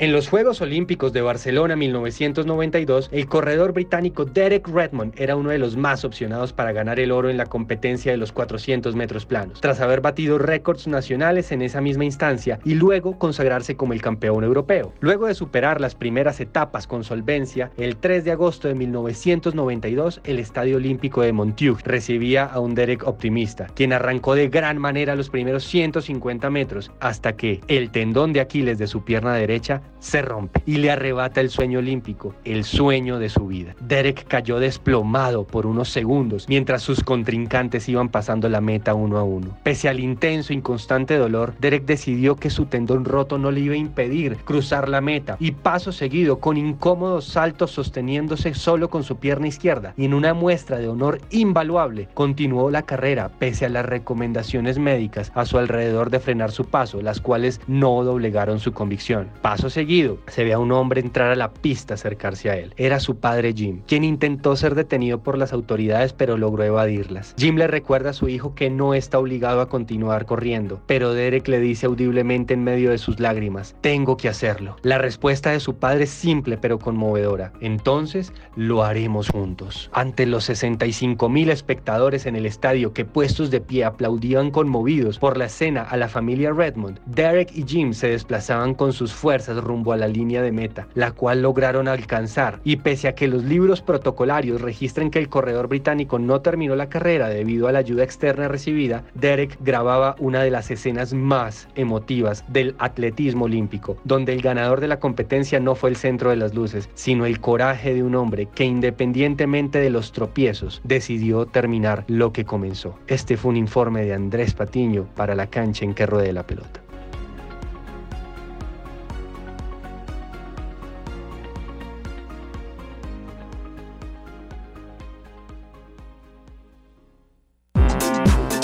[0.04, 5.56] En los Juegos Olímpicos de Barcelona 1992, el corredor británico Derek Redmond era uno de
[5.56, 9.62] los más opcionados para ganar el oro en la competencia de los 400 metros planos,
[9.62, 14.44] tras haber batido récords nacionales en esa misma instancia y luego consagrarse como el campeón
[14.44, 14.92] europeo.
[15.00, 20.38] Luego de superar las primeras etapas con solvencia, el 3 de agosto de 1992, el
[20.38, 25.30] Estadio Olímpico de Montjuic recibía a un Derek optimista, quien arrancó de gran manera los
[25.30, 30.62] primeros 150 metros hasta que el tendón de Aquiles de su pierna derecha se rompe
[30.66, 33.74] y le arrebata el sueño olímpico, el sueño de su vida.
[33.80, 39.24] Derek cayó desplomado por unos segundos mientras sus contrincantes iban pasando la meta uno a
[39.24, 39.56] uno.
[39.62, 43.74] Pese al intenso y constante dolor, Derek decidió que su tendón roto no le iba
[43.74, 49.16] a impedir cruzar la meta y paso seguido con incómodos saltos sosteniéndose solo con su
[49.16, 53.86] pierna izquierda y en una muestra de honor invaluable continuó la carrera pese a las
[53.86, 59.28] recomendaciones médicas a su alrededor de frenar su paso, las cuales no doblegaron su convicción.
[59.42, 62.72] Paso seguido, se ve a un hombre entrar a la pista acercarse a él.
[62.76, 67.34] Era su padre Jim, quien intentó ser detenido por las autoridades pero logró evadirlas.
[67.36, 71.48] Jim le recuerda a su hijo que no está obligado a continuar corriendo, pero Derek
[71.48, 74.76] le dice audiblemente en medio de sus lágrimas, tengo que hacerlo.
[74.82, 77.52] La respuesta de su padre es simple pero conmovedora.
[77.60, 79.90] Entonces, lo haremos juntos.
[79.92, 85.36] Ante los 65 mil espectadores en el estadio que puestos de pie aplaudían conmovidos por
[85.36, 89.92] la escena a la familia Redmond, Derek y Jim se desplazaban con sus fuerzas rumbo
[89.92, 92.60] a la línea de meta, la cual lograron alcanzar.
[92.64, 96.88] Y pese a que los libros protocolarios registran que el corredor británico no terminó la
[96.88, 102.44] carrera debido a la ayuda externa recibida, Derek grababa una de las escenas más emotivas
[102.48, 106.54] del atletismo olímpico, donde el ganador de la competencia no fue el centro de las
[106.54, 112.32] luces, sino el coraje de un hombre que independientemente de los tropiezos decidió terminar lo
[112.32, 112.98] que comenzó.
[113.06, 116.83] Este fue un informe de Andrés Patiño para la cancha en que ruede la pelota.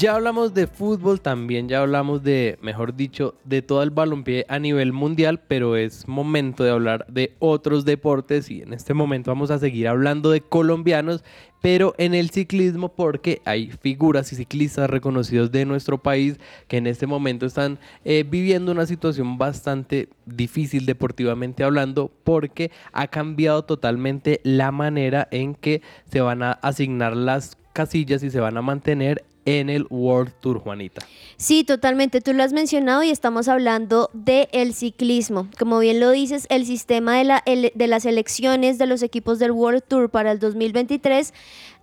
[0.00, 4.58] Ya hablamos de fútbol, también ya hablamos de, mejor dicho, de todo el balompié a
[4.58, 9.50] nivel mundial, pero es momento de hablar de otros deportes y en este momento vamos
[9.50, 11.22] a seguir hablando de colombianos,
[11.60, 16.86] pero en el ciclismo porque hay figuras y ciclistas reconocidos de nuestro país que en
[16.86, 24.40] este momento están eh, viviendo una situación bastante difícil deportivamente hablando porque ha cambiado totalmente
[24.44, 29.24] la manera en que se van a asignar las casillas y se van a mantener
[29.44, 31.04] en el World Tour, Juanita.
[31.36, 32.20] Sí, totalmente.
[32.20, 35.48] Tú lo has mencionado y estamos hablando del ciclismo.
[35.58, 39.38] Como bien lo dices, el sistema de, la, el- de las elecciones de los equipos
[39.38, 41.32] del World Tour para el 2023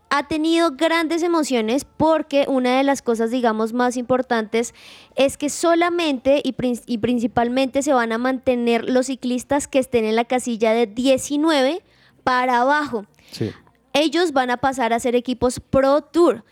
[0.10, 4.74] ha tenido grandes emociones porque una de las cosas, digamos, más importantes
[5.18, 10.05] es que solamente y, prin- y principalmente se van a mantener los ciclistas que estén
[10.05, 11.82] en la casilla de 19
[12.24, 13.51] para abajo Sí.
[14.00, 16.43] Ellos van a pasar a ser equipos Pro Tour,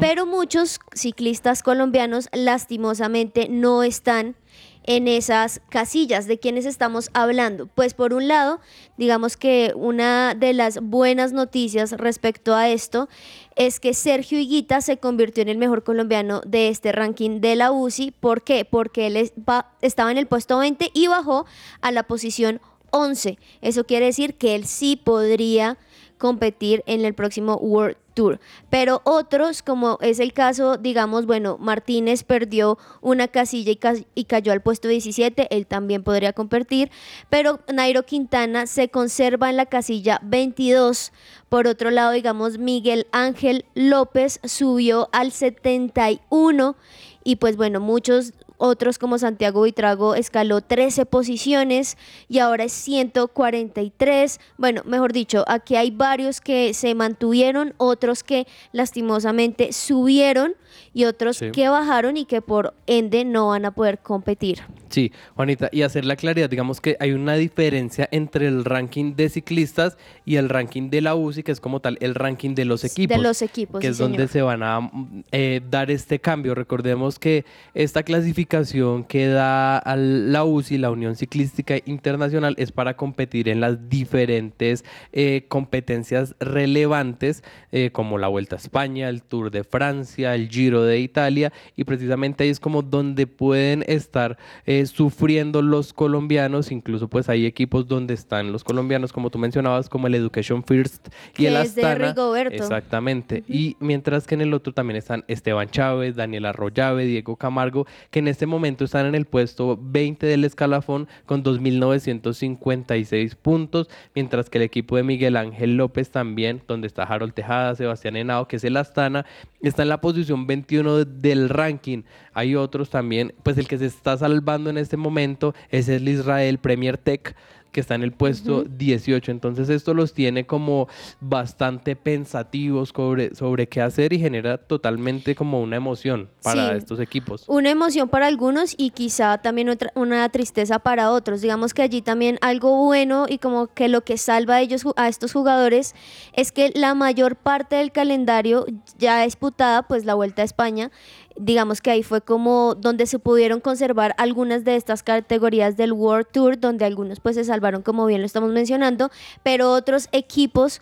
[0.00, 4.36] pero muchos ciclistas colombianos lastimosamente no están
[4.84, 6.26] en esas casillas.
[6.26, 7.66] ¿De quiénes estamos hablando?
[7.66, 8.60] Pues por un lado,
[8.96, 13.08] digamos que una de las buenas noticias respecto a esto
[13.56, 17.72] es que Sergio Higuita se convirtió en el mejor colombiano de este ranking de la
[17.72, 18.12] UCI.
[18.12, 18.64] ¿Por qué?
[18.64, 19.32] Porque él
[19.80, 21.46] estaba en el puesto 20 y bajó
[21.80, 23.38] a la posición 11.
[23.60, 25.78] Eso quiere decir que él sí podría
[26.22, 28.38] competir en el próximo World Tour.
[28.70, 34.24] Pero otros, como es el caso, digamos, bueno, Martínez perdió una casilla y, ca- y
[34.26, 36.92] cayó al puesto 17, él también podría competir,
[37.28, 41.10] pero Nairo Quintana se conserva en la casilla 22.
[41.48, 46.76] Por otro lado, digamos, Miguel Ángel López subió al 71
[47.24, 48.32] y pues bueno, muchos
[48.64, 51.96] otros como Santiago Buitrago escaló 13 posiciones
[52.28, 54.38] y ahora es 143.
[54.56, 60.54] Bueno, mejor dicho, aquí hay varios que se mantuvieron, otros que lastimosamente subieron
[60.94, 61.50] y otros Sí.
[61.50, 64.60] que bajaron y que por ende no van a poder competir.
[64.92, 69.30] Sí, Juanita, y hacer la claridad, digamos que hay una diferencia entre el ranking de
[69.30, 72.84] ciclistas y el ranking de la UCI, que es como tal el ranking de los
[72.84, 73.16] equipos.
[73.16, 76.54] De los equipos, Que sí, es donde se van a mm, eh, dar este cambio.
[76.54, 82.94] Recordemos que esta clasificación que da a la UCI, la Unión Ciclística Internacional, es para
[82.94, 84.84] competir en las diferentes
[85.14, 90.82] eh, competencias relevantes, eh, como la Vuelta a España, el Tour de Francia, el Giro
[90.84, 94.36] de Italia, y precisamente ahí es como donde pueden estar
[94.66, 99.88] eh, sufriendo los colombianos, incluso pues hay equipos donde están los colombianos, como tú mencionabas,
[99.88, 102.08] como el Education First y Que el es de Astana.
[102.08, 102.54] Rigoberto.
[102.54, 103.44] Exactamente.
[103.48, 108.18] Y mientras que en el otro también están Esteban Chávez, Daniel Arroyave, Diego Camargo, que
[108.20, 114.58] en este momento están en el puesto 20 del escalafón con 2.956 puntos, mientras que
[114.58, 118.64] el equipo de Miguel Ángel López también, donde está Harold Tejada, Sebastián Henao, que es
[118.64, 119.26] el Astana,
[119.62, 122.02] está en la posición 21 del ranking.
[122.34, 126.58] Hay otros también, pues el que se está salvando en este momento es el Israel
[126.58, 127.36] Premier Tech
[127.70, 129.30] que está en el puesto 18.
[129.32, 130.88] Entonces esto los tiene como
[131.22, 136.76] bastante pensativos sobre, sobre qué hacer y genera totalmente como una emoción para Sí.
[136.76, 137.44] estos equipos.
[137.48, 141.40] Una emoción para algunos y quizá también otra, una tristeza para otros.
[141.40, 145.08] Digamos que allí también algo bueno y como que lo que salva a ellos a
[145.08, 145.94] estos jugadores
[146.34, 148.66] es que la mayor parte del calendario
[148.98, 150.90] ya disputada, pues la Vuelta a España,
[151.36, 156.26] digamos que ahí fue como donde se pudieron conservar algunas de estas categorías del World
[156.32, 159.10] Tour, donde algunos pues se salvaron como bien lo estamos mencionando,
[159.42, 160.80] pero otros equipos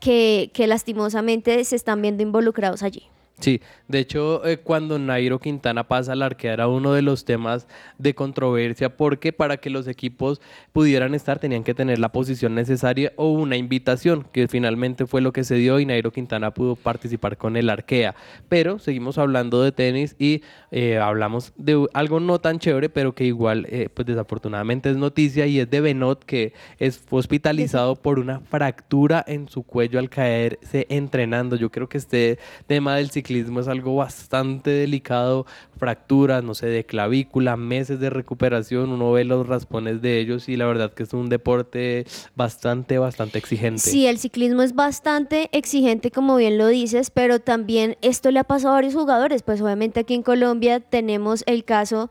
[0.00, 3.08] que, que lastimosamente se están viendo involucrados allí.
[3.40, 7.66] Sí, de hecho, eh, cuando Nairo Quintana pasa al arquea era uno de los temas
[7.98, 10.40] de controversia porque para que los equipos
[10.72, 15.32] pudieran estar tenían que tener la posición necesaria o una invitación, que finalmente fue lo
[15.32, 18.14] que se dio y Nairo Quintana pudo participar con el arquea.
[18.48, 23.24] Pero seguimos hablando de tenis y eh, hablamos de algo no tan chévere, pero que
[23.24, 28.20] igual, eh, pues desafortunadamente es noticia y es de Benot que es, fue hospitalizado por
[28.20, 31.56] una fractura en su cuello al caerse entrenando.
[31.56, 35.46] Yo creo que este tema del ciclismo es algo bastante delicado,
[35.78, 40.56] fracturas, no sé, de clavícula, meses de recuperación, uno ve los raspones de ellos y
[40.56, 42.04] la verdad que es un deporte
[42.36, 43.80] bastante, bastante exigente.
[43.80, 48.44] Sí, el ciclismo es bastante exigente, como bien lo dices, pero también esto le ha
[48.44, 49.42] pasado a varios jugadores.
[49.42, 52.10] Pues obviamente aquí en Colombia tenemos el caso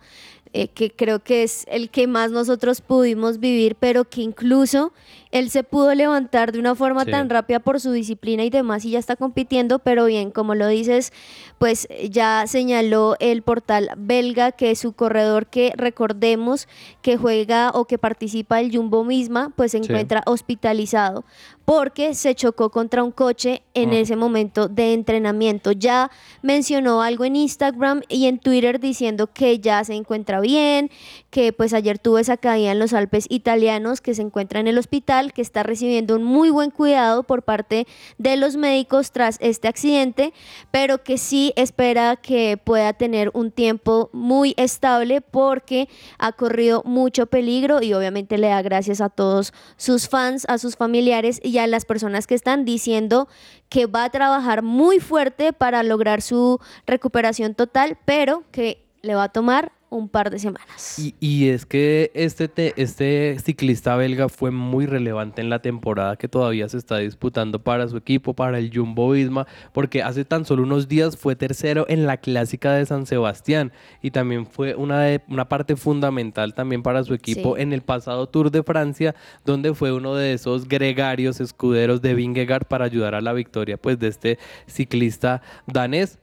[0.54, 4.94] eh, que creo que es el que más nosotros pudimos vivir, pero que incluso
[5.34, 7.12] él se pudo levantar de una forma Sí.
[7.12, 10.68] tan rápida por su disciplina y demás y ya está compitiendo, pero bien, como lo
[10.68, 11.12] dices,
[11.58, 16.68] pues ya señaló el portal belga que su corredor que recordemos
[17.02, 19.86] que juega o que participa el Jumbo misma, pues se Sí.
[19.86, 21.26] encuentra hospitalizado
[21.66, 24.00] porque se chocó contra un coche en Ah.
[24.00, 25.72] ese momento de entrenamiento.
[25.72, 26.12] Ya
[26.42, 30.92] mencionó algo en Instagram y en Twitter diciendo que ya se encuentra bien,
[31.30, 34.78] que pues ayer tuvo esa caída en los Alpes italianos, que se encuentra en el
[34.78, 39.68] hospital, que está recibiendo un muy buen cuidado por parte de los médicos tras este
[39.68, 40.34] accidente,
[40.72, 47.28] pero que sí espera que pueda tener un tiempo muy estable porque ha corrido mucho
[47.28, 51.68] peligro y obviamente le da gracias a todos sus fans, a sus familiares y a
[51.68, 53.28] las personas que están diciendo
[53.70, 59.26] que va a trabajar muy fuerte para lograr su recuperación total, pero que le va
[59.26, 60.98] a tomar un par de semanas.
[61.00, 66.16] Y, y es que este, te- este ciclista belga fue muy relevante en la temporada
[66.16, 70.46] que todavía se está disputando para su equipo, para el Jumbo Visma, porque hace tan
[70.46, 73.72] solo unos días fue tercero en la clásica de San Sebastián
[74.02, 77.62] y también fue una, de- una parte fundamental también para su equipo Sí.
[77.62, 79.16] en el pasado Tour de Francia,
[79.46, 84.00] donde fue uno de esos gregarios escuderos de Vingegaard para ayudar a la victoria pues,
[84.00, 86.20] de este ciclista danés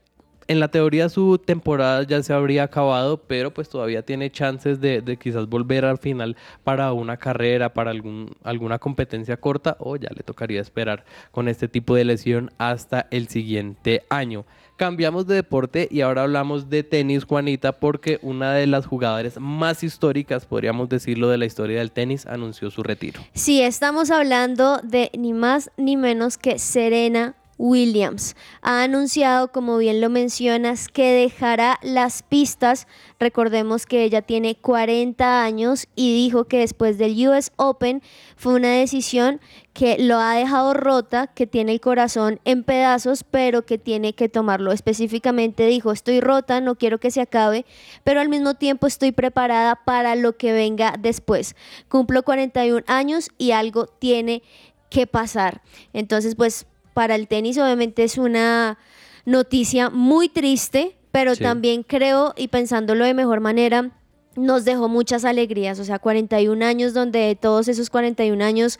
[0.51, 5.17] en la teoría su temporada ya se habría acabado, pero pues todavía tiene chances de,
[5.17, 6.35] quizás volver al final
[6.65, 11.69] para una carrera, para algún, alguna competencia corta o ya le tocaría esperar con este
[11.69, 14.43] tipo de lesión hasta el siguiente año.
[14.75, 19.83] Cambiamos de deporte y ahora hablamos de tenis, Juanita, porque una de las jugadoras más
[19.83, 23.21] históricas, podríamos decirlo, de la historia del tenis anunció su retiro.
[23.33, 28.35] Sí, estamos hablando de ni más ni menos que Serena Williams.
[28.63, 32.87] Ha anunciado, como bien lo mencionas, que dejará las pistas.
[33.19, 38.01] Recordemos que ella tiene 40 años y dijo que después del US Open
[38.35, 39.39] fue una decisión
[39.73, 44.27] que lo ha dejado rota, que tiene el corazón en pedazos, pero que tiene que
[44.27, 44.71] tomarlo.
[44.71, 47.65] Específicamente dijo, estoy rota, no quiero que se acabe,
[48.03, 51.55] pero al mismo tiempo estoy preparada para lo que venga después.
[51.89, 54.41] Cumplo 41 años y algo tiene
[54.89, 55.61] que pasar.
[55.93, 58.77] Entonces, pues para el tenis obviamente es una
[59.25, 61.43] noticia muy triste, pero Sí.
[61.43, 63.91] también creo y pensándolo de mejor manera,
[64.35, 68.79] nos dejó muchas alegrías, o sea, 41 años donde todos esos 41 años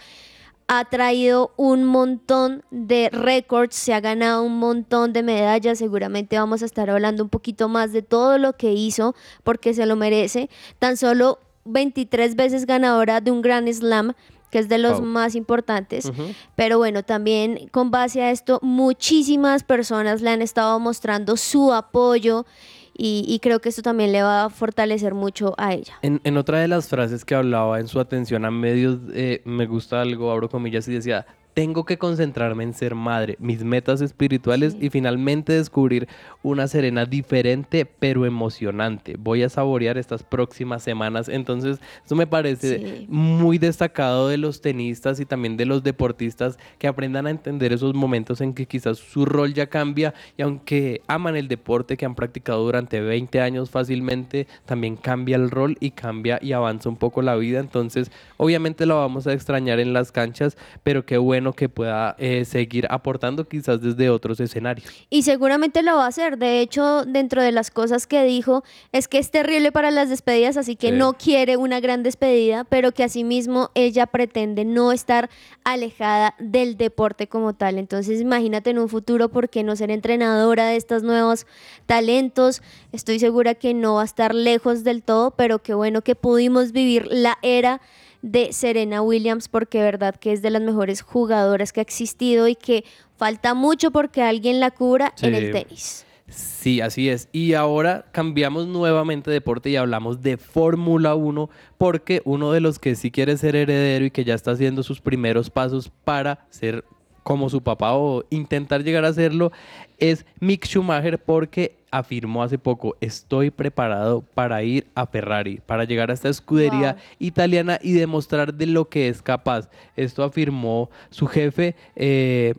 [0.67, 6.61] ha traído un montón de récords, se ha ganado un montón de medallas, seguramente vamos
[6.61, 10.49] a estar hablando un poquito más de todo lo que hizo porque se lo merece,
[10.79, 14.13] tan solo 23 veces ganadora de un Grand Slam,
[14.51, 16.11] que es de los más importantes.
[16.55, 22.45] Pero bueno, también con base a esto, muchísimas personas le han estado mostrando su apoyo
[22.93, 25.93] y, y creo que esto también le va a fortalecer mucho a ella.
[26.01, 29.65] En, en otra de las frases que hablaba en su atención a medios, eh, me
[29.65, 34.77] gusta algo, abro comillas, y decía, tengo que concentrarme en ser madre, mis metas espirituales
[34.79, 36.07] y finalmente descubrir
[36.43, 39.15] una Serena diferente pero emocionante.
[39.19, 41.27] Voy a saborear estas próximas semanas.
[41.27, 43.05] Entonces, eso me parece Sí.
[43.09, 47.93] muy destacado de los tenistas y también de los deportistas que aprendan a entender esos
[47.93, 52.15] momentos en que quizás su rol ya cambia y aunque aman el deporte que han
[52.15, 57.21] practicado durante 20 años fácilmente, también cambia el rol y cambia y avanza un poco
[57.21, 57.59] la vida.
[57.59, 62.45] Entonces, obviamente lo vamos a extrañar en las canchas, pero qué bueno que pueda eh,
[62.45, 64.87] seguir aportando quizás desde otros escenarios.
[65.09, 66.37] Y seguramente lo va a hacer.
[66.37, 70.57] De hecho, dentro de las cosas que dijo, es que es terrible para las despedidas,
[70.57, 70.93] así que Sí.
[70.97, 75.29] no quiere una gran despedida, pero que asimismo ella pretende no estar
[75.63, 77.77] alejada del deporte como tal.
[77.77, 81.45] Entonces, imagínate en un futuro, ¿por qué no ser entrenadora de estos nuevos
[81.85, 82.61] talentos?
[82.91, 86.71] Estoy segura que no va a estar lejos del todo, pero qué bueno que pudimos
[86.71, 87.81] vivir la era
[88.21, 92.55] de Serena Williams porque verdad que es de las mejores jugadoras que ha existido y
[92.55, 92.83] que
[93.17, 96.05] falta mucho porque alguien la cubra en el tenis.
[96.27, 97.27] Sí, así es.
[97.33, 102.79] Y ahora cambiamos nuevamente de deporte y hablamos de Fórmula 1 porque uno de los
[102.79, 106.85] que sí quiere ser heredero y que ya está haciendo sus primeros pasos para ser
[107.23, 109.51] como su papá o intentar llegar a serlo
[109.97, 116.09] es Mick Schumacher porque afirmó hace poco, estoy preparado para ir a Ferrari, para llegar
[116.09, 117.01] a esta escudería Wow.
[117.19, 119.69] italiana y demostrar de lo que es capaz.
[119.95, 121.75] Esto afirmó su jefe.
[121.95, 122.53] eh,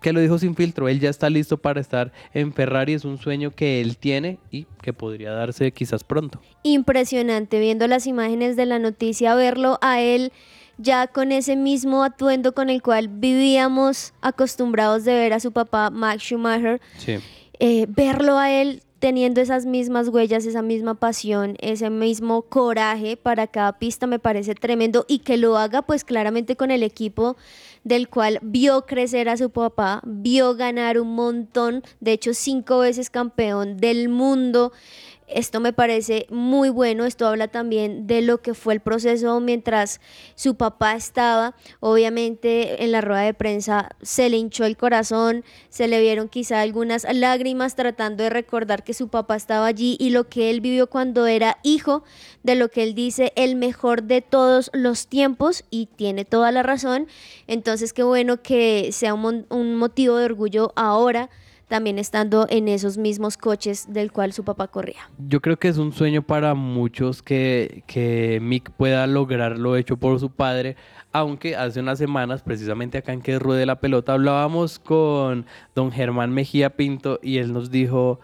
[0.00, 3.18] que lo dijo sin filtro, él ya está listo para estar en Ferrari, es un
[3.18, 6.40] sueño que él tiene y que podría darse quizás pronto.
[6.62, 10.32] Impresionante viendo las imágenes de la noticia, verlo a él
[10.80, 15.90] ya con ese mismo atuendo con el cual vivíamos acostumbrados de ver a su papá
[15.90, 16.80] Max Schumacher.
[16.98, 17.18] Sí.
[17.58, 23.46] eh, verlo a él teniendo esas mismas huellas, esa misma pasión, ese mismo coraje para
[23.46, 27.36] cada pista me parece tremendo y que lo haga pues claramente con el equipo
[27.82, 33.08] del cual vio crecer a su papá, vio ganar un montón, de hecho cinco veces
[33.08, 34.72] campeón del mundo.
[35.32, 40.00] Esto me parece muy bueno, esto habla también de lo que fue el proceso mientras
[40.34, 41.54] su papá estaba.
[41.80, 46.60] Obviamente en la rueda de prensa se le hinchó el corazón, se le vieron quizá
[46.60, 50.88] algunas lágrimas tratando de recordar que su papá estaba allí y lo que él vivió
[50.88, 52.02] cuando era hijo,
[52.42, 56.62] de lo que él dice el mejor de todos los tiempos y tiene toda la
[56.62, 57.06] razón.
[57.46, 61.30] Entonces qué bueno que sea un, un motivo de orgullo ahora
[61.70, 65.08] también estando en esos mismos coches del cual su papá corría.
[65.28, 69.96] Yo creo que es un sueño para muchos que, que Mick pueda lograr lo hecho
[69.96, 70.74] por su padre,
[71.12, 75.46] aunque hace unas semanas, precisamente acá en que ruede la pelota, hablábamos con
[75.76, 78.18] don Germán Mejía Pinto y él nos dijo,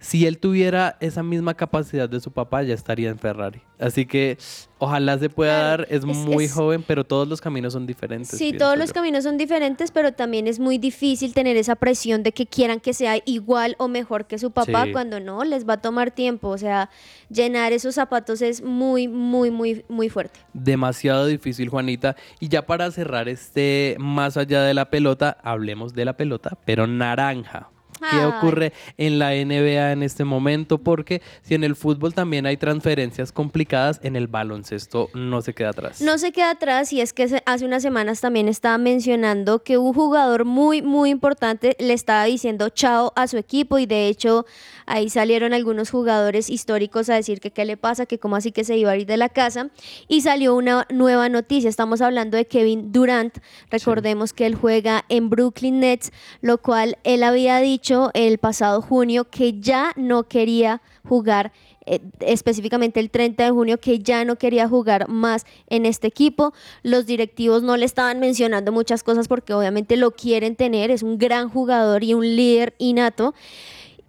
[0.00, 3.60] si él tuviera esa misma capacidad de su papá, ya estaría en Ferrari.
[3.78, 4.36] Así que
[4.78, 8.30] ojalá se pueda dar, es, muy es- joven, pero todos los caminos son diferentes.
[8.30, 12.32] Sí, todos los caminos son diferentes, pero también es muy difícil tener esa presión de
[12.32, 14.92] que quieran que sea igual o mejor que su papá Sí.
[14.92, 16.48] cuando no, les va a tomar tiempo.
[16.48, 16.90] O sea,
[17.28, 20.40] llenar esos zapatos es muy, muy, muy, muy fuerte.
[20.54, 22.16] demasiado difícil, Juanita.
[22.40, 26.86] Y ya para cerrar este más allá de la pelota, hablemos de la pelota, pero
[26.86, 27.70] naranja.
[28.10, 32.56] Qué ocurre en la NBA en este momento, porque si en el fútbol también hay
[32.56, 36.00] transferencias complicadas, en el baloncesto no se queda atrás.
[36.00, 39.92] No se queda atrás y es que hace unas semanas también estaba mencionando que un
[39.92, 44.46] jugador muy, muy importante le estaba diciendo chao a su equipo y de hecho
[44.86, 48.64] ahí salieron algunos jugadores históricos a decir que qué le pasa, que cómo así que
[48.64, 49.70] se iba a ir de la casa
[50.08, 51.68] y salió una nueva noticia.
[51.68, 53.38] Estamos hablando de Kevin Durant.
[53.70, 59.28] Recordemos que él juega en Brooklyn Nets, lo cual él había dicho el pasado junio
[59.28, 61.52] que ya no quería jugar
[61.86, 66.52] eh, específicamente el 30 de junio, que ya no quería jugar más en este equipo.
[66.82, 71.18] Los directivos no le estaban mencionando muchas cosas porque obviamente lo quieren tener, es un
[71.18, 73.34] gran jugador y un líder innato.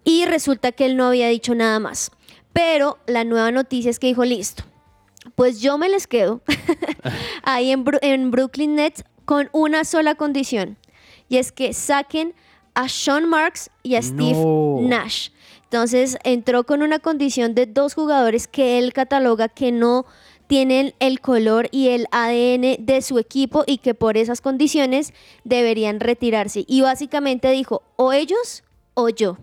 [0.04, 2.10] Y resulta que él no había dicho nada más.
[2.52, 4.64] Pero la nueva noticia es que dijo, listo,
[5.34, 6.42] pues yo me les quedo
[7.42, 10.76] ahí en, en Brooklyn Nets con una sola condición.
[11.28, 12.34] Y es que saquen
[12.74, 14.78] a Sean Marks y a Steve No.
[14.82, 15.30] Nash.
[15.64, 20.04] Entonces entró con una condición de dos jugadores que él cataloga que no
[20.46, 25.14] tienen el color y el ADN de su equipo y que por esas condiciones
[25.44, 26.64] deberían retirarse.
[26.68, 28.62] Y básicamente dijo, o ellos
[28.92, 29.38] o yo.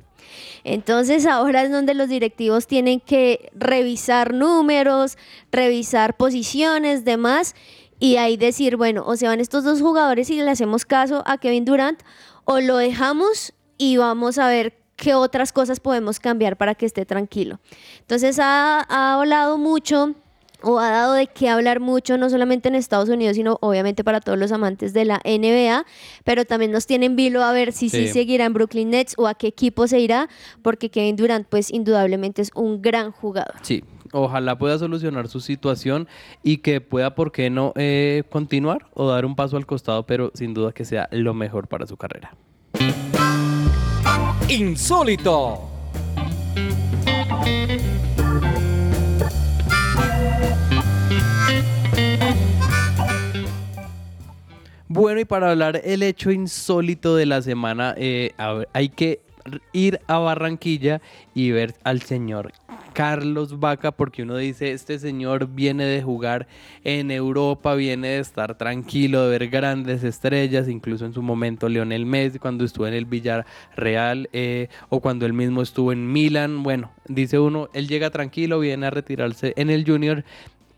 [0.63, 5.17] Entonces ahora es donde los directivos tienen que revisar números,
[5.51, 7.55] revisar posiciones, demás,
[7.99, 11.37] y ahí decir, bueno, o se van estos dos jugadores y le hacemos caso a
[11.37, 11.99] Kevin Durant,
[12.51, 17.05] o lo dejamos y vamos a ver qué otras cosas podemos cambiar para que esté
[17.05, 17.59] tranquilo.
[17.99, 20.15] Entonces ha, ha hablado mucho
[20.63, 24.19] o ha dado de qué hablar mucho, no solamente en Estados Unidos, sino obviamente para
[24.19, 25.85] todos los amantes de la NBA,
[26.25, 28.13] pero también nos tienen vilo a ver si sí, Sí.
[28.13, 30.27] seguirá en Brooklyn Nets o a qué equipo se irá,
[30.63, 33.53] porque Kevin Durant pues indudablemente es un gran jugador.
[33.61, 36.07] Sí, ojalá pueda solucionar su situación
[36.43, 40.31] y que pueda, ¿por qué no, eh, continuar o dar un paso al costado, pero
[40.33, 42.35] sin duda que sea lo mejor para su carrera.
[44.47, 45.69] Insólito.
[54.91, 59.21] Bueno, y para hablar el hecho insólito de la semana, eh, ver, hay que
[59.71, 60.99] ir a Barranquilla
[61.35, 62.51] y ver al señor
[62.99, 66.49] Carlos Vaca, porque uno dice, este señor viene de jugar
[66.83, 72.05] en Europa, viene de estar tranquilo, de ver grandes estrellas, incluso en su momento Lionel
[72.05, 76.91] Messi, cuando estuvo en el Villarreal, eh, o cuando él mismo estuvo en Milan, bueno,
[77.07, 80.25] dice uno, él llega tranquilo, viene a retirarse en el Junior,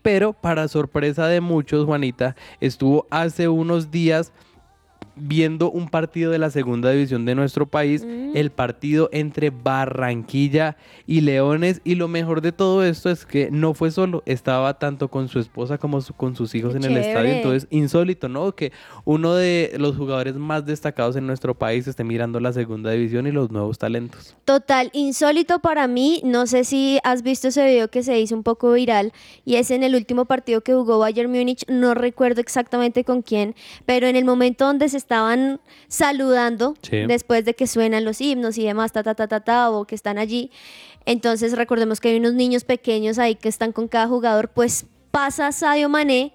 [0.02, 4.32] pero para sorpresa de muchos, Juanita, estuvo hace unos días
[5.16, 8.02] viendo un partido de la segunda división de nuestro país,
[8.34, 11.80] el partido entre Barranquilla y Leones.
[11.84, 15.38] Y lo mejor de todo esto es que no fue solo, estaba tanto con su
[15.38, 17.32] esposa como su- con sus hijos Qué en el estadio.
[17.32, 18.54] Entonces, insólito, ¿no?
[18.54, 18.72] Que
[19.04, 23.32] uno de los jugadores más destacados en nuestro país esté mirando la segunda división y
[23.32, 24.36] los nuevos talentos.
[24.44, 28.42] Total, insólito para mí, no sé si has visto ese video que se hizo un
[28.42, 29.12] poco viral
[29.44, 33.54] y es en el último partido que jugó Bayern Múnich, no recuerdo exactamente con quién,
[33.86, 37.06] pero en el momento donde se estaban saludando, Sí.
[37.06, 39.94] después de que suenan los himnos y demás, ta, ta, ta, ta, ta, o que
[39.94, 40.50] están allí,
[41.04, 45.52] entonces recordemos que hay unos niños pequeños ahí que están con cada jugador, pues pasa
[45.52, 46.32] Sadio Mané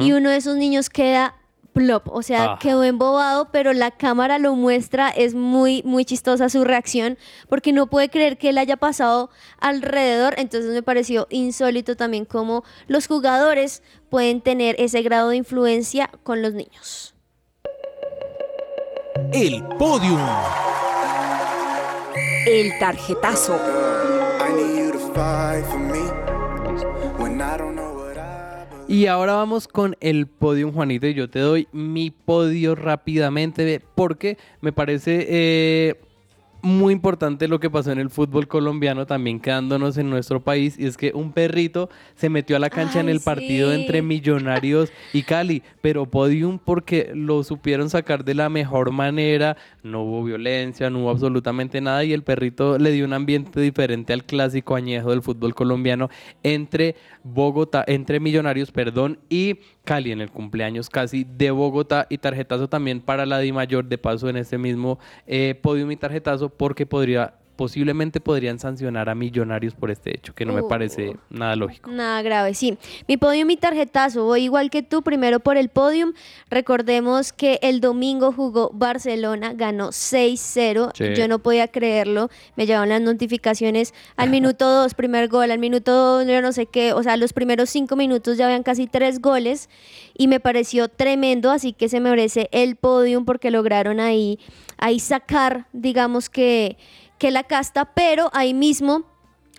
[0.00, 1.34] y uno de esos niños queda
[1.74, 2.58] plop, o sea, Ah.
[2.60, 7.88] quedó embobado, pero la cámara lo muestra, es muy, muy chistosa su reacción, porque no
[7.88, 13.82] puede creer que él haya pasado alrededor, entonces me pareció insólito también cómo los jugadores
[14.08, 17.13] pueden tener ese grado de influencia con los niños.
[19.32, 20.20] El podium.
[22.46, 23.56] El tarjetazo.
[28.88, 34.36] Y ahora vamos con el podio, Juanito, y yo te doy mi podio rápidamente porque
[34.60, 35.94] me parece eh,
[36.64, 40.86] muy importante lo que pasó en el fútbol colombiano, también quedándonos en nuestro país, y
[40.86, 45.22] es que un perrito se metió a la cancha en el partido entre Millonarios y
[45.22, 51.00] Cali, pero podium porque lo supieron sacar de la mejor manera, no hubo violencia, no
[51.00, 55.22] hubo absolutamente nada, y el perrito le dio un ambiente diferente al clásico añejo del
[55.22, 56.08] fútbol colombiano
[56.42, 62.68] entre Bogotá, entre Millonarios, perdón, y Cali en el cumpleaños casi de Bogotá y tarjetazo
[62.68, 66.86] también para la Di Mayor de paso en este mismo eh, podium y tarjetazo porque
[66.86, 70.68] podría posiblemente podrían sancionar a millonarios por este hecho, que no me Uh.
[70.68, 71.90] parece nada lógico.
[71.90, 72.76] Nada grave, sí.
[73.08, 76.12] Mi podium y tarjetazo, voy igual que tú, primero por el podium.
[76.50, 80.90] Recordemos que el domingo jugó Barcelona, ganó 6-0.
[80.94, 81.14] Sí.
[81.14, 82.30] Yo no podía creerlo.
[82.56, 86.66] Me llegaban las notificaciones al minuto 2, primer gol, al minuto 2, yo no sé
[86.66, 86.92] qué.
[86.92, 89.68] O sea, los primeros 5 minutos ya habían casi 3 goles
[90.16, 94.38] y me pareció tremendo, así que se merece el podium porque lograron ahí,
[94.78, 96.76] ahí sacar, digamos que,
[97.24, 99.04] que la casta, pero ahí mismo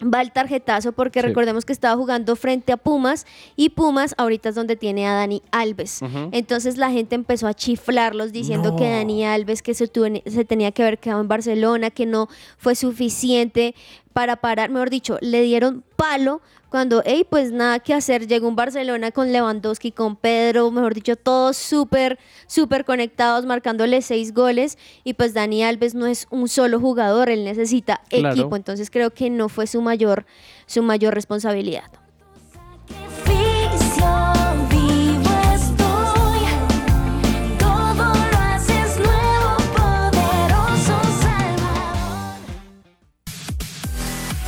[0.04, 1.26] va el tarjetazo porque Sí.
[1.26, 5.42] recordemos que estaba jugando frente a Pumas y Pumas ahorita es donde tiene a Dani
[5.52, 6.02] Alves.
[6.32, 8.88] Entonces la gente empezó a chiflarlos diciendo que.
[8.88, 12.28] Dani Alves que se, tuvo- se tenía que haber quedado en Barcelona, que no
[12.60, 13.74] fue suficiente
[14.16, 18.56] para parar, mejor dicho, le dieron palo cuando, hey, pues nada que hacer, llegó un
[18.56, 25.16] Barcelona con Lewandowski, con Pedro, mejor dicho, todos súper, súper conectados, marcándole seis goles, y
[25.16, 28.34] pues Dani Alves no es un solo jugador, él necesita Claro.
[28.34, 30.26] equipo, entonces creo que no fue su mayor,
[30.66, 31.92] su mayor responsabilidad.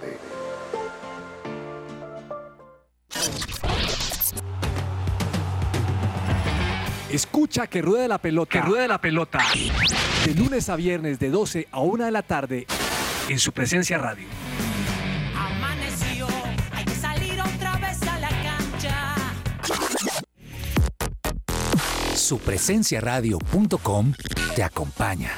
[7.11, 8.51] Escucha que ruede la pelota.
[8.51, 9.39] Que ruede la pelota.
[10.25, 12.65] De lunes a viernes de 12 a 1 de la tarde
[13.27, 14.25] en su presencia radio.
[22.31, 24.13] Su presencia radio.com
[24.55, 25.31] te acompaña.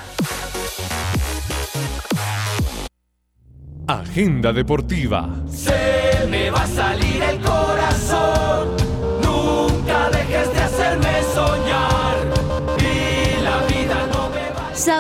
[3.88, 5.28] Agenda deportiva.
[5.50, 8.53] Se me va a salir el corazón.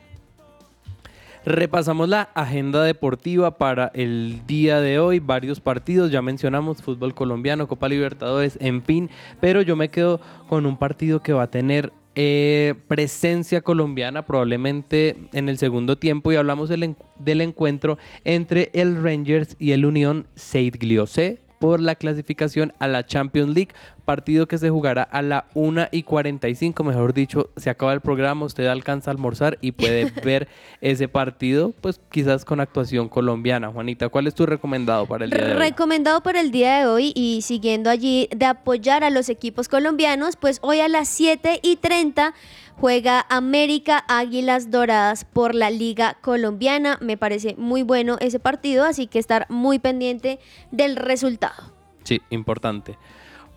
[1.49, 7.67] Repasamos la agenda deportiva para el día de hoy, varios partidos, ya mencionamos fútbol colombiano,
[7.67, 9.09] Copa Libertadores, en fin,
[9.41, 15.17] pero yo me quedo con un partido que va a tener eh, presencia colombiana probablemente
[15.33, 20.27] en el segundo tiempo y hablamos del, del encuentro entre el Rangers y el Unión
[20.35, 23.73] Saint-Gliocé por la clasificación a la Champions League,
[24.05, 28.47] partido que se jugará a la 1 y 45, mejor dicho, se acaba el programa,
[28.47, 30.49] usted alcanza a almorzar y puede ver
[30.81, 33.69] ese partido, pues quizás con actuación colombiana.
[33.69, 35.59] Juanita, ¿cuál es tu recomendado para el día de hoy?
[35.59, 40.37] Recomendado para el día de hoy y siguiendo allí de apoyar a los equipos colombianos,
[40.37, 42.35] pues hoy a las 7 y 30
[42.81, 46.99] juega América Águilas Doradas por la Liga Colombiana.
[47.01, 50.39] Me parece muy bueno ese partido, así que estar muy pendiente
[50.71, 51.73] del resultado.
[52.05, 52.97] Sí, importante.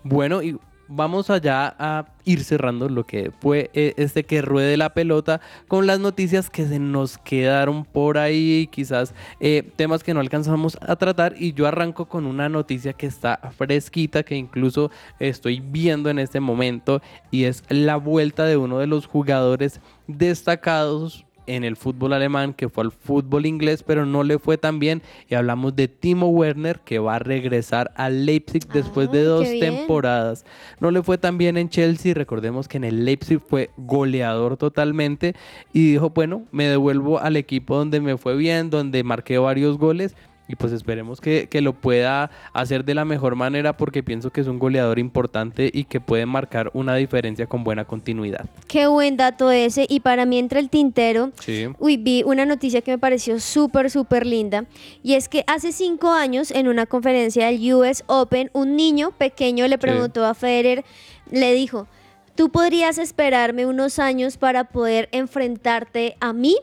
[0.02, 0.58] Bueno, y
[0.94, 5.86] vamos allá a ir cerrando lo que fue eh, este que ruede la pelota con
[5.86, 10.96] las noticias que se nos quedaron por ahí, quizás eh, temas que no alcanzamos a
[10.96, 11.34] tratar.
[11.38, 16.40] Y yo arranco con una noticia que está fresquita que incluso estoy viendo en este
[16.40, 22.54] momento y es la vuelta de uno de los jugadores destacados en el fútbol alemán,
[22.54, 25.02] que fue al fútbol inglés, pero no le fue tan bien.
[25.28, 29.48] Y hablamos de Timo Werner, que va a regresar al Leipzig después de Ah, dos
[29.60, 30.44] temporadas.
[30.80, 35.34] No le fue tan bien en Chelsea, recordemos que en el Leipzig fue goleador totalmente.
[35.72, 40.14] Y dijo, bueno, me devuelvo al equipo donde me fue bien, donde marqué varios goles.
[40.52, 44.42] Y pues esperemos que, que lo pueda hacer de la mejor manera porque pienso que
[44.42, 48.44] es un goleador importante y que puede marcar una diferencia con buena continuidad.
[48.68, 49.86] Qué buen dato ese.
[49.88, 51.68] Y para mí entre el tintero, Sí.
[51.78, 54.66] Uy, vi una noticia que me pareció súper, súper linda.
[55.02, 59.66] Y es que hace cinco años, en una conferencia del US Open, un niño pequeño
[59.68, 60.84] le preguntó a Federer,
[61.30, 61.86] le dijo,
[62.34, 66.58] ¿tú podrías esperarme unos años para poder enfrentarte a mí?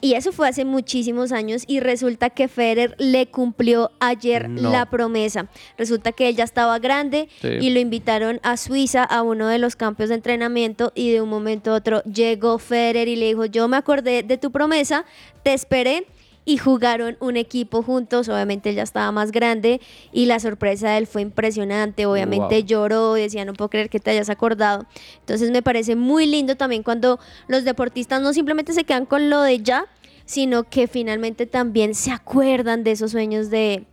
[0.00, 4.70] Y eso fue hace muchísimos años y resulta que Federer le cumplió ayer No.
[4.70, 5.48] la promesa.
[5.76, 7.48] Resulta que él ya estaba grande Sí.
[7.60, 11.28] y lo invitaron a Suiza a uno de los campos de entrenamiento y de un
[11.28, 15.04] momento a otro llegó Federer y le dijo, yo me acordé de tu promesa,
[15.42, 16.06] te esperé
[16.50, 19.80] y jugaron un equipo juntos, obviamente él ya estaba más grande
[20.12, 22.66] y la sorpresa de él fue impresionante, obviamente Wow.
[22.66, 24.84] lloró, decía no puedo creer que te hayas acordado,
[25.20, 29.42] entonces me parece muy lindo también cuando los deportistas no simplemente se quedan con lo
[29.42, 29.86] de ya,
[30.24, 33.84] sino que finalmente también se acuerdan de esos sueños de,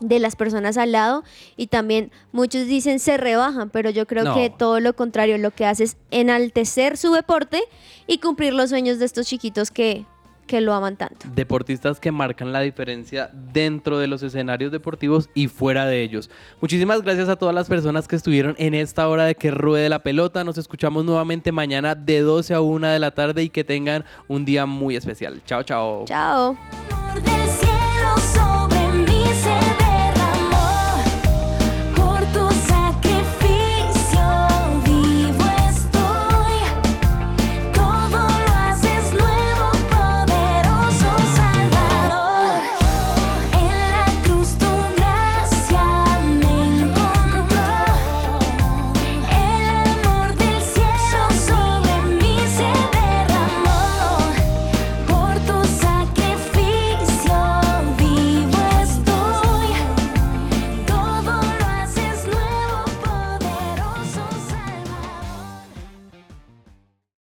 [0.00, 1.24] de las personas al lado
[1.56, 4.34] y también muchos dicen se rebajan, pero yo creo No.
[4.34, 7.62] que todo lo contrario, lo que hace es enaltecer su deporte
[8.06, 10.04] y cumplir los sueños de estos chiquitos que,
[10.46, 11.26] que lo aman tanto.
[11.34, 16.30] deportistas que marcan la diferencia dentro de los escenarios deportivos y fuera de ellos.
[16.60, 20.02] Muchísimas gracias a todas las personas que estuvieron en esta hora de que ruede la
[20.02, 20.44] pelota.
[20.44, 24.44] Nos escuchamos nuevamente mañana de 12 a 1 de la tarde y que tengan un
[24.44, 25.42] día muy especial.
[25.46, 26.04] Chao, chao.
[26.06, 26.56] Chao.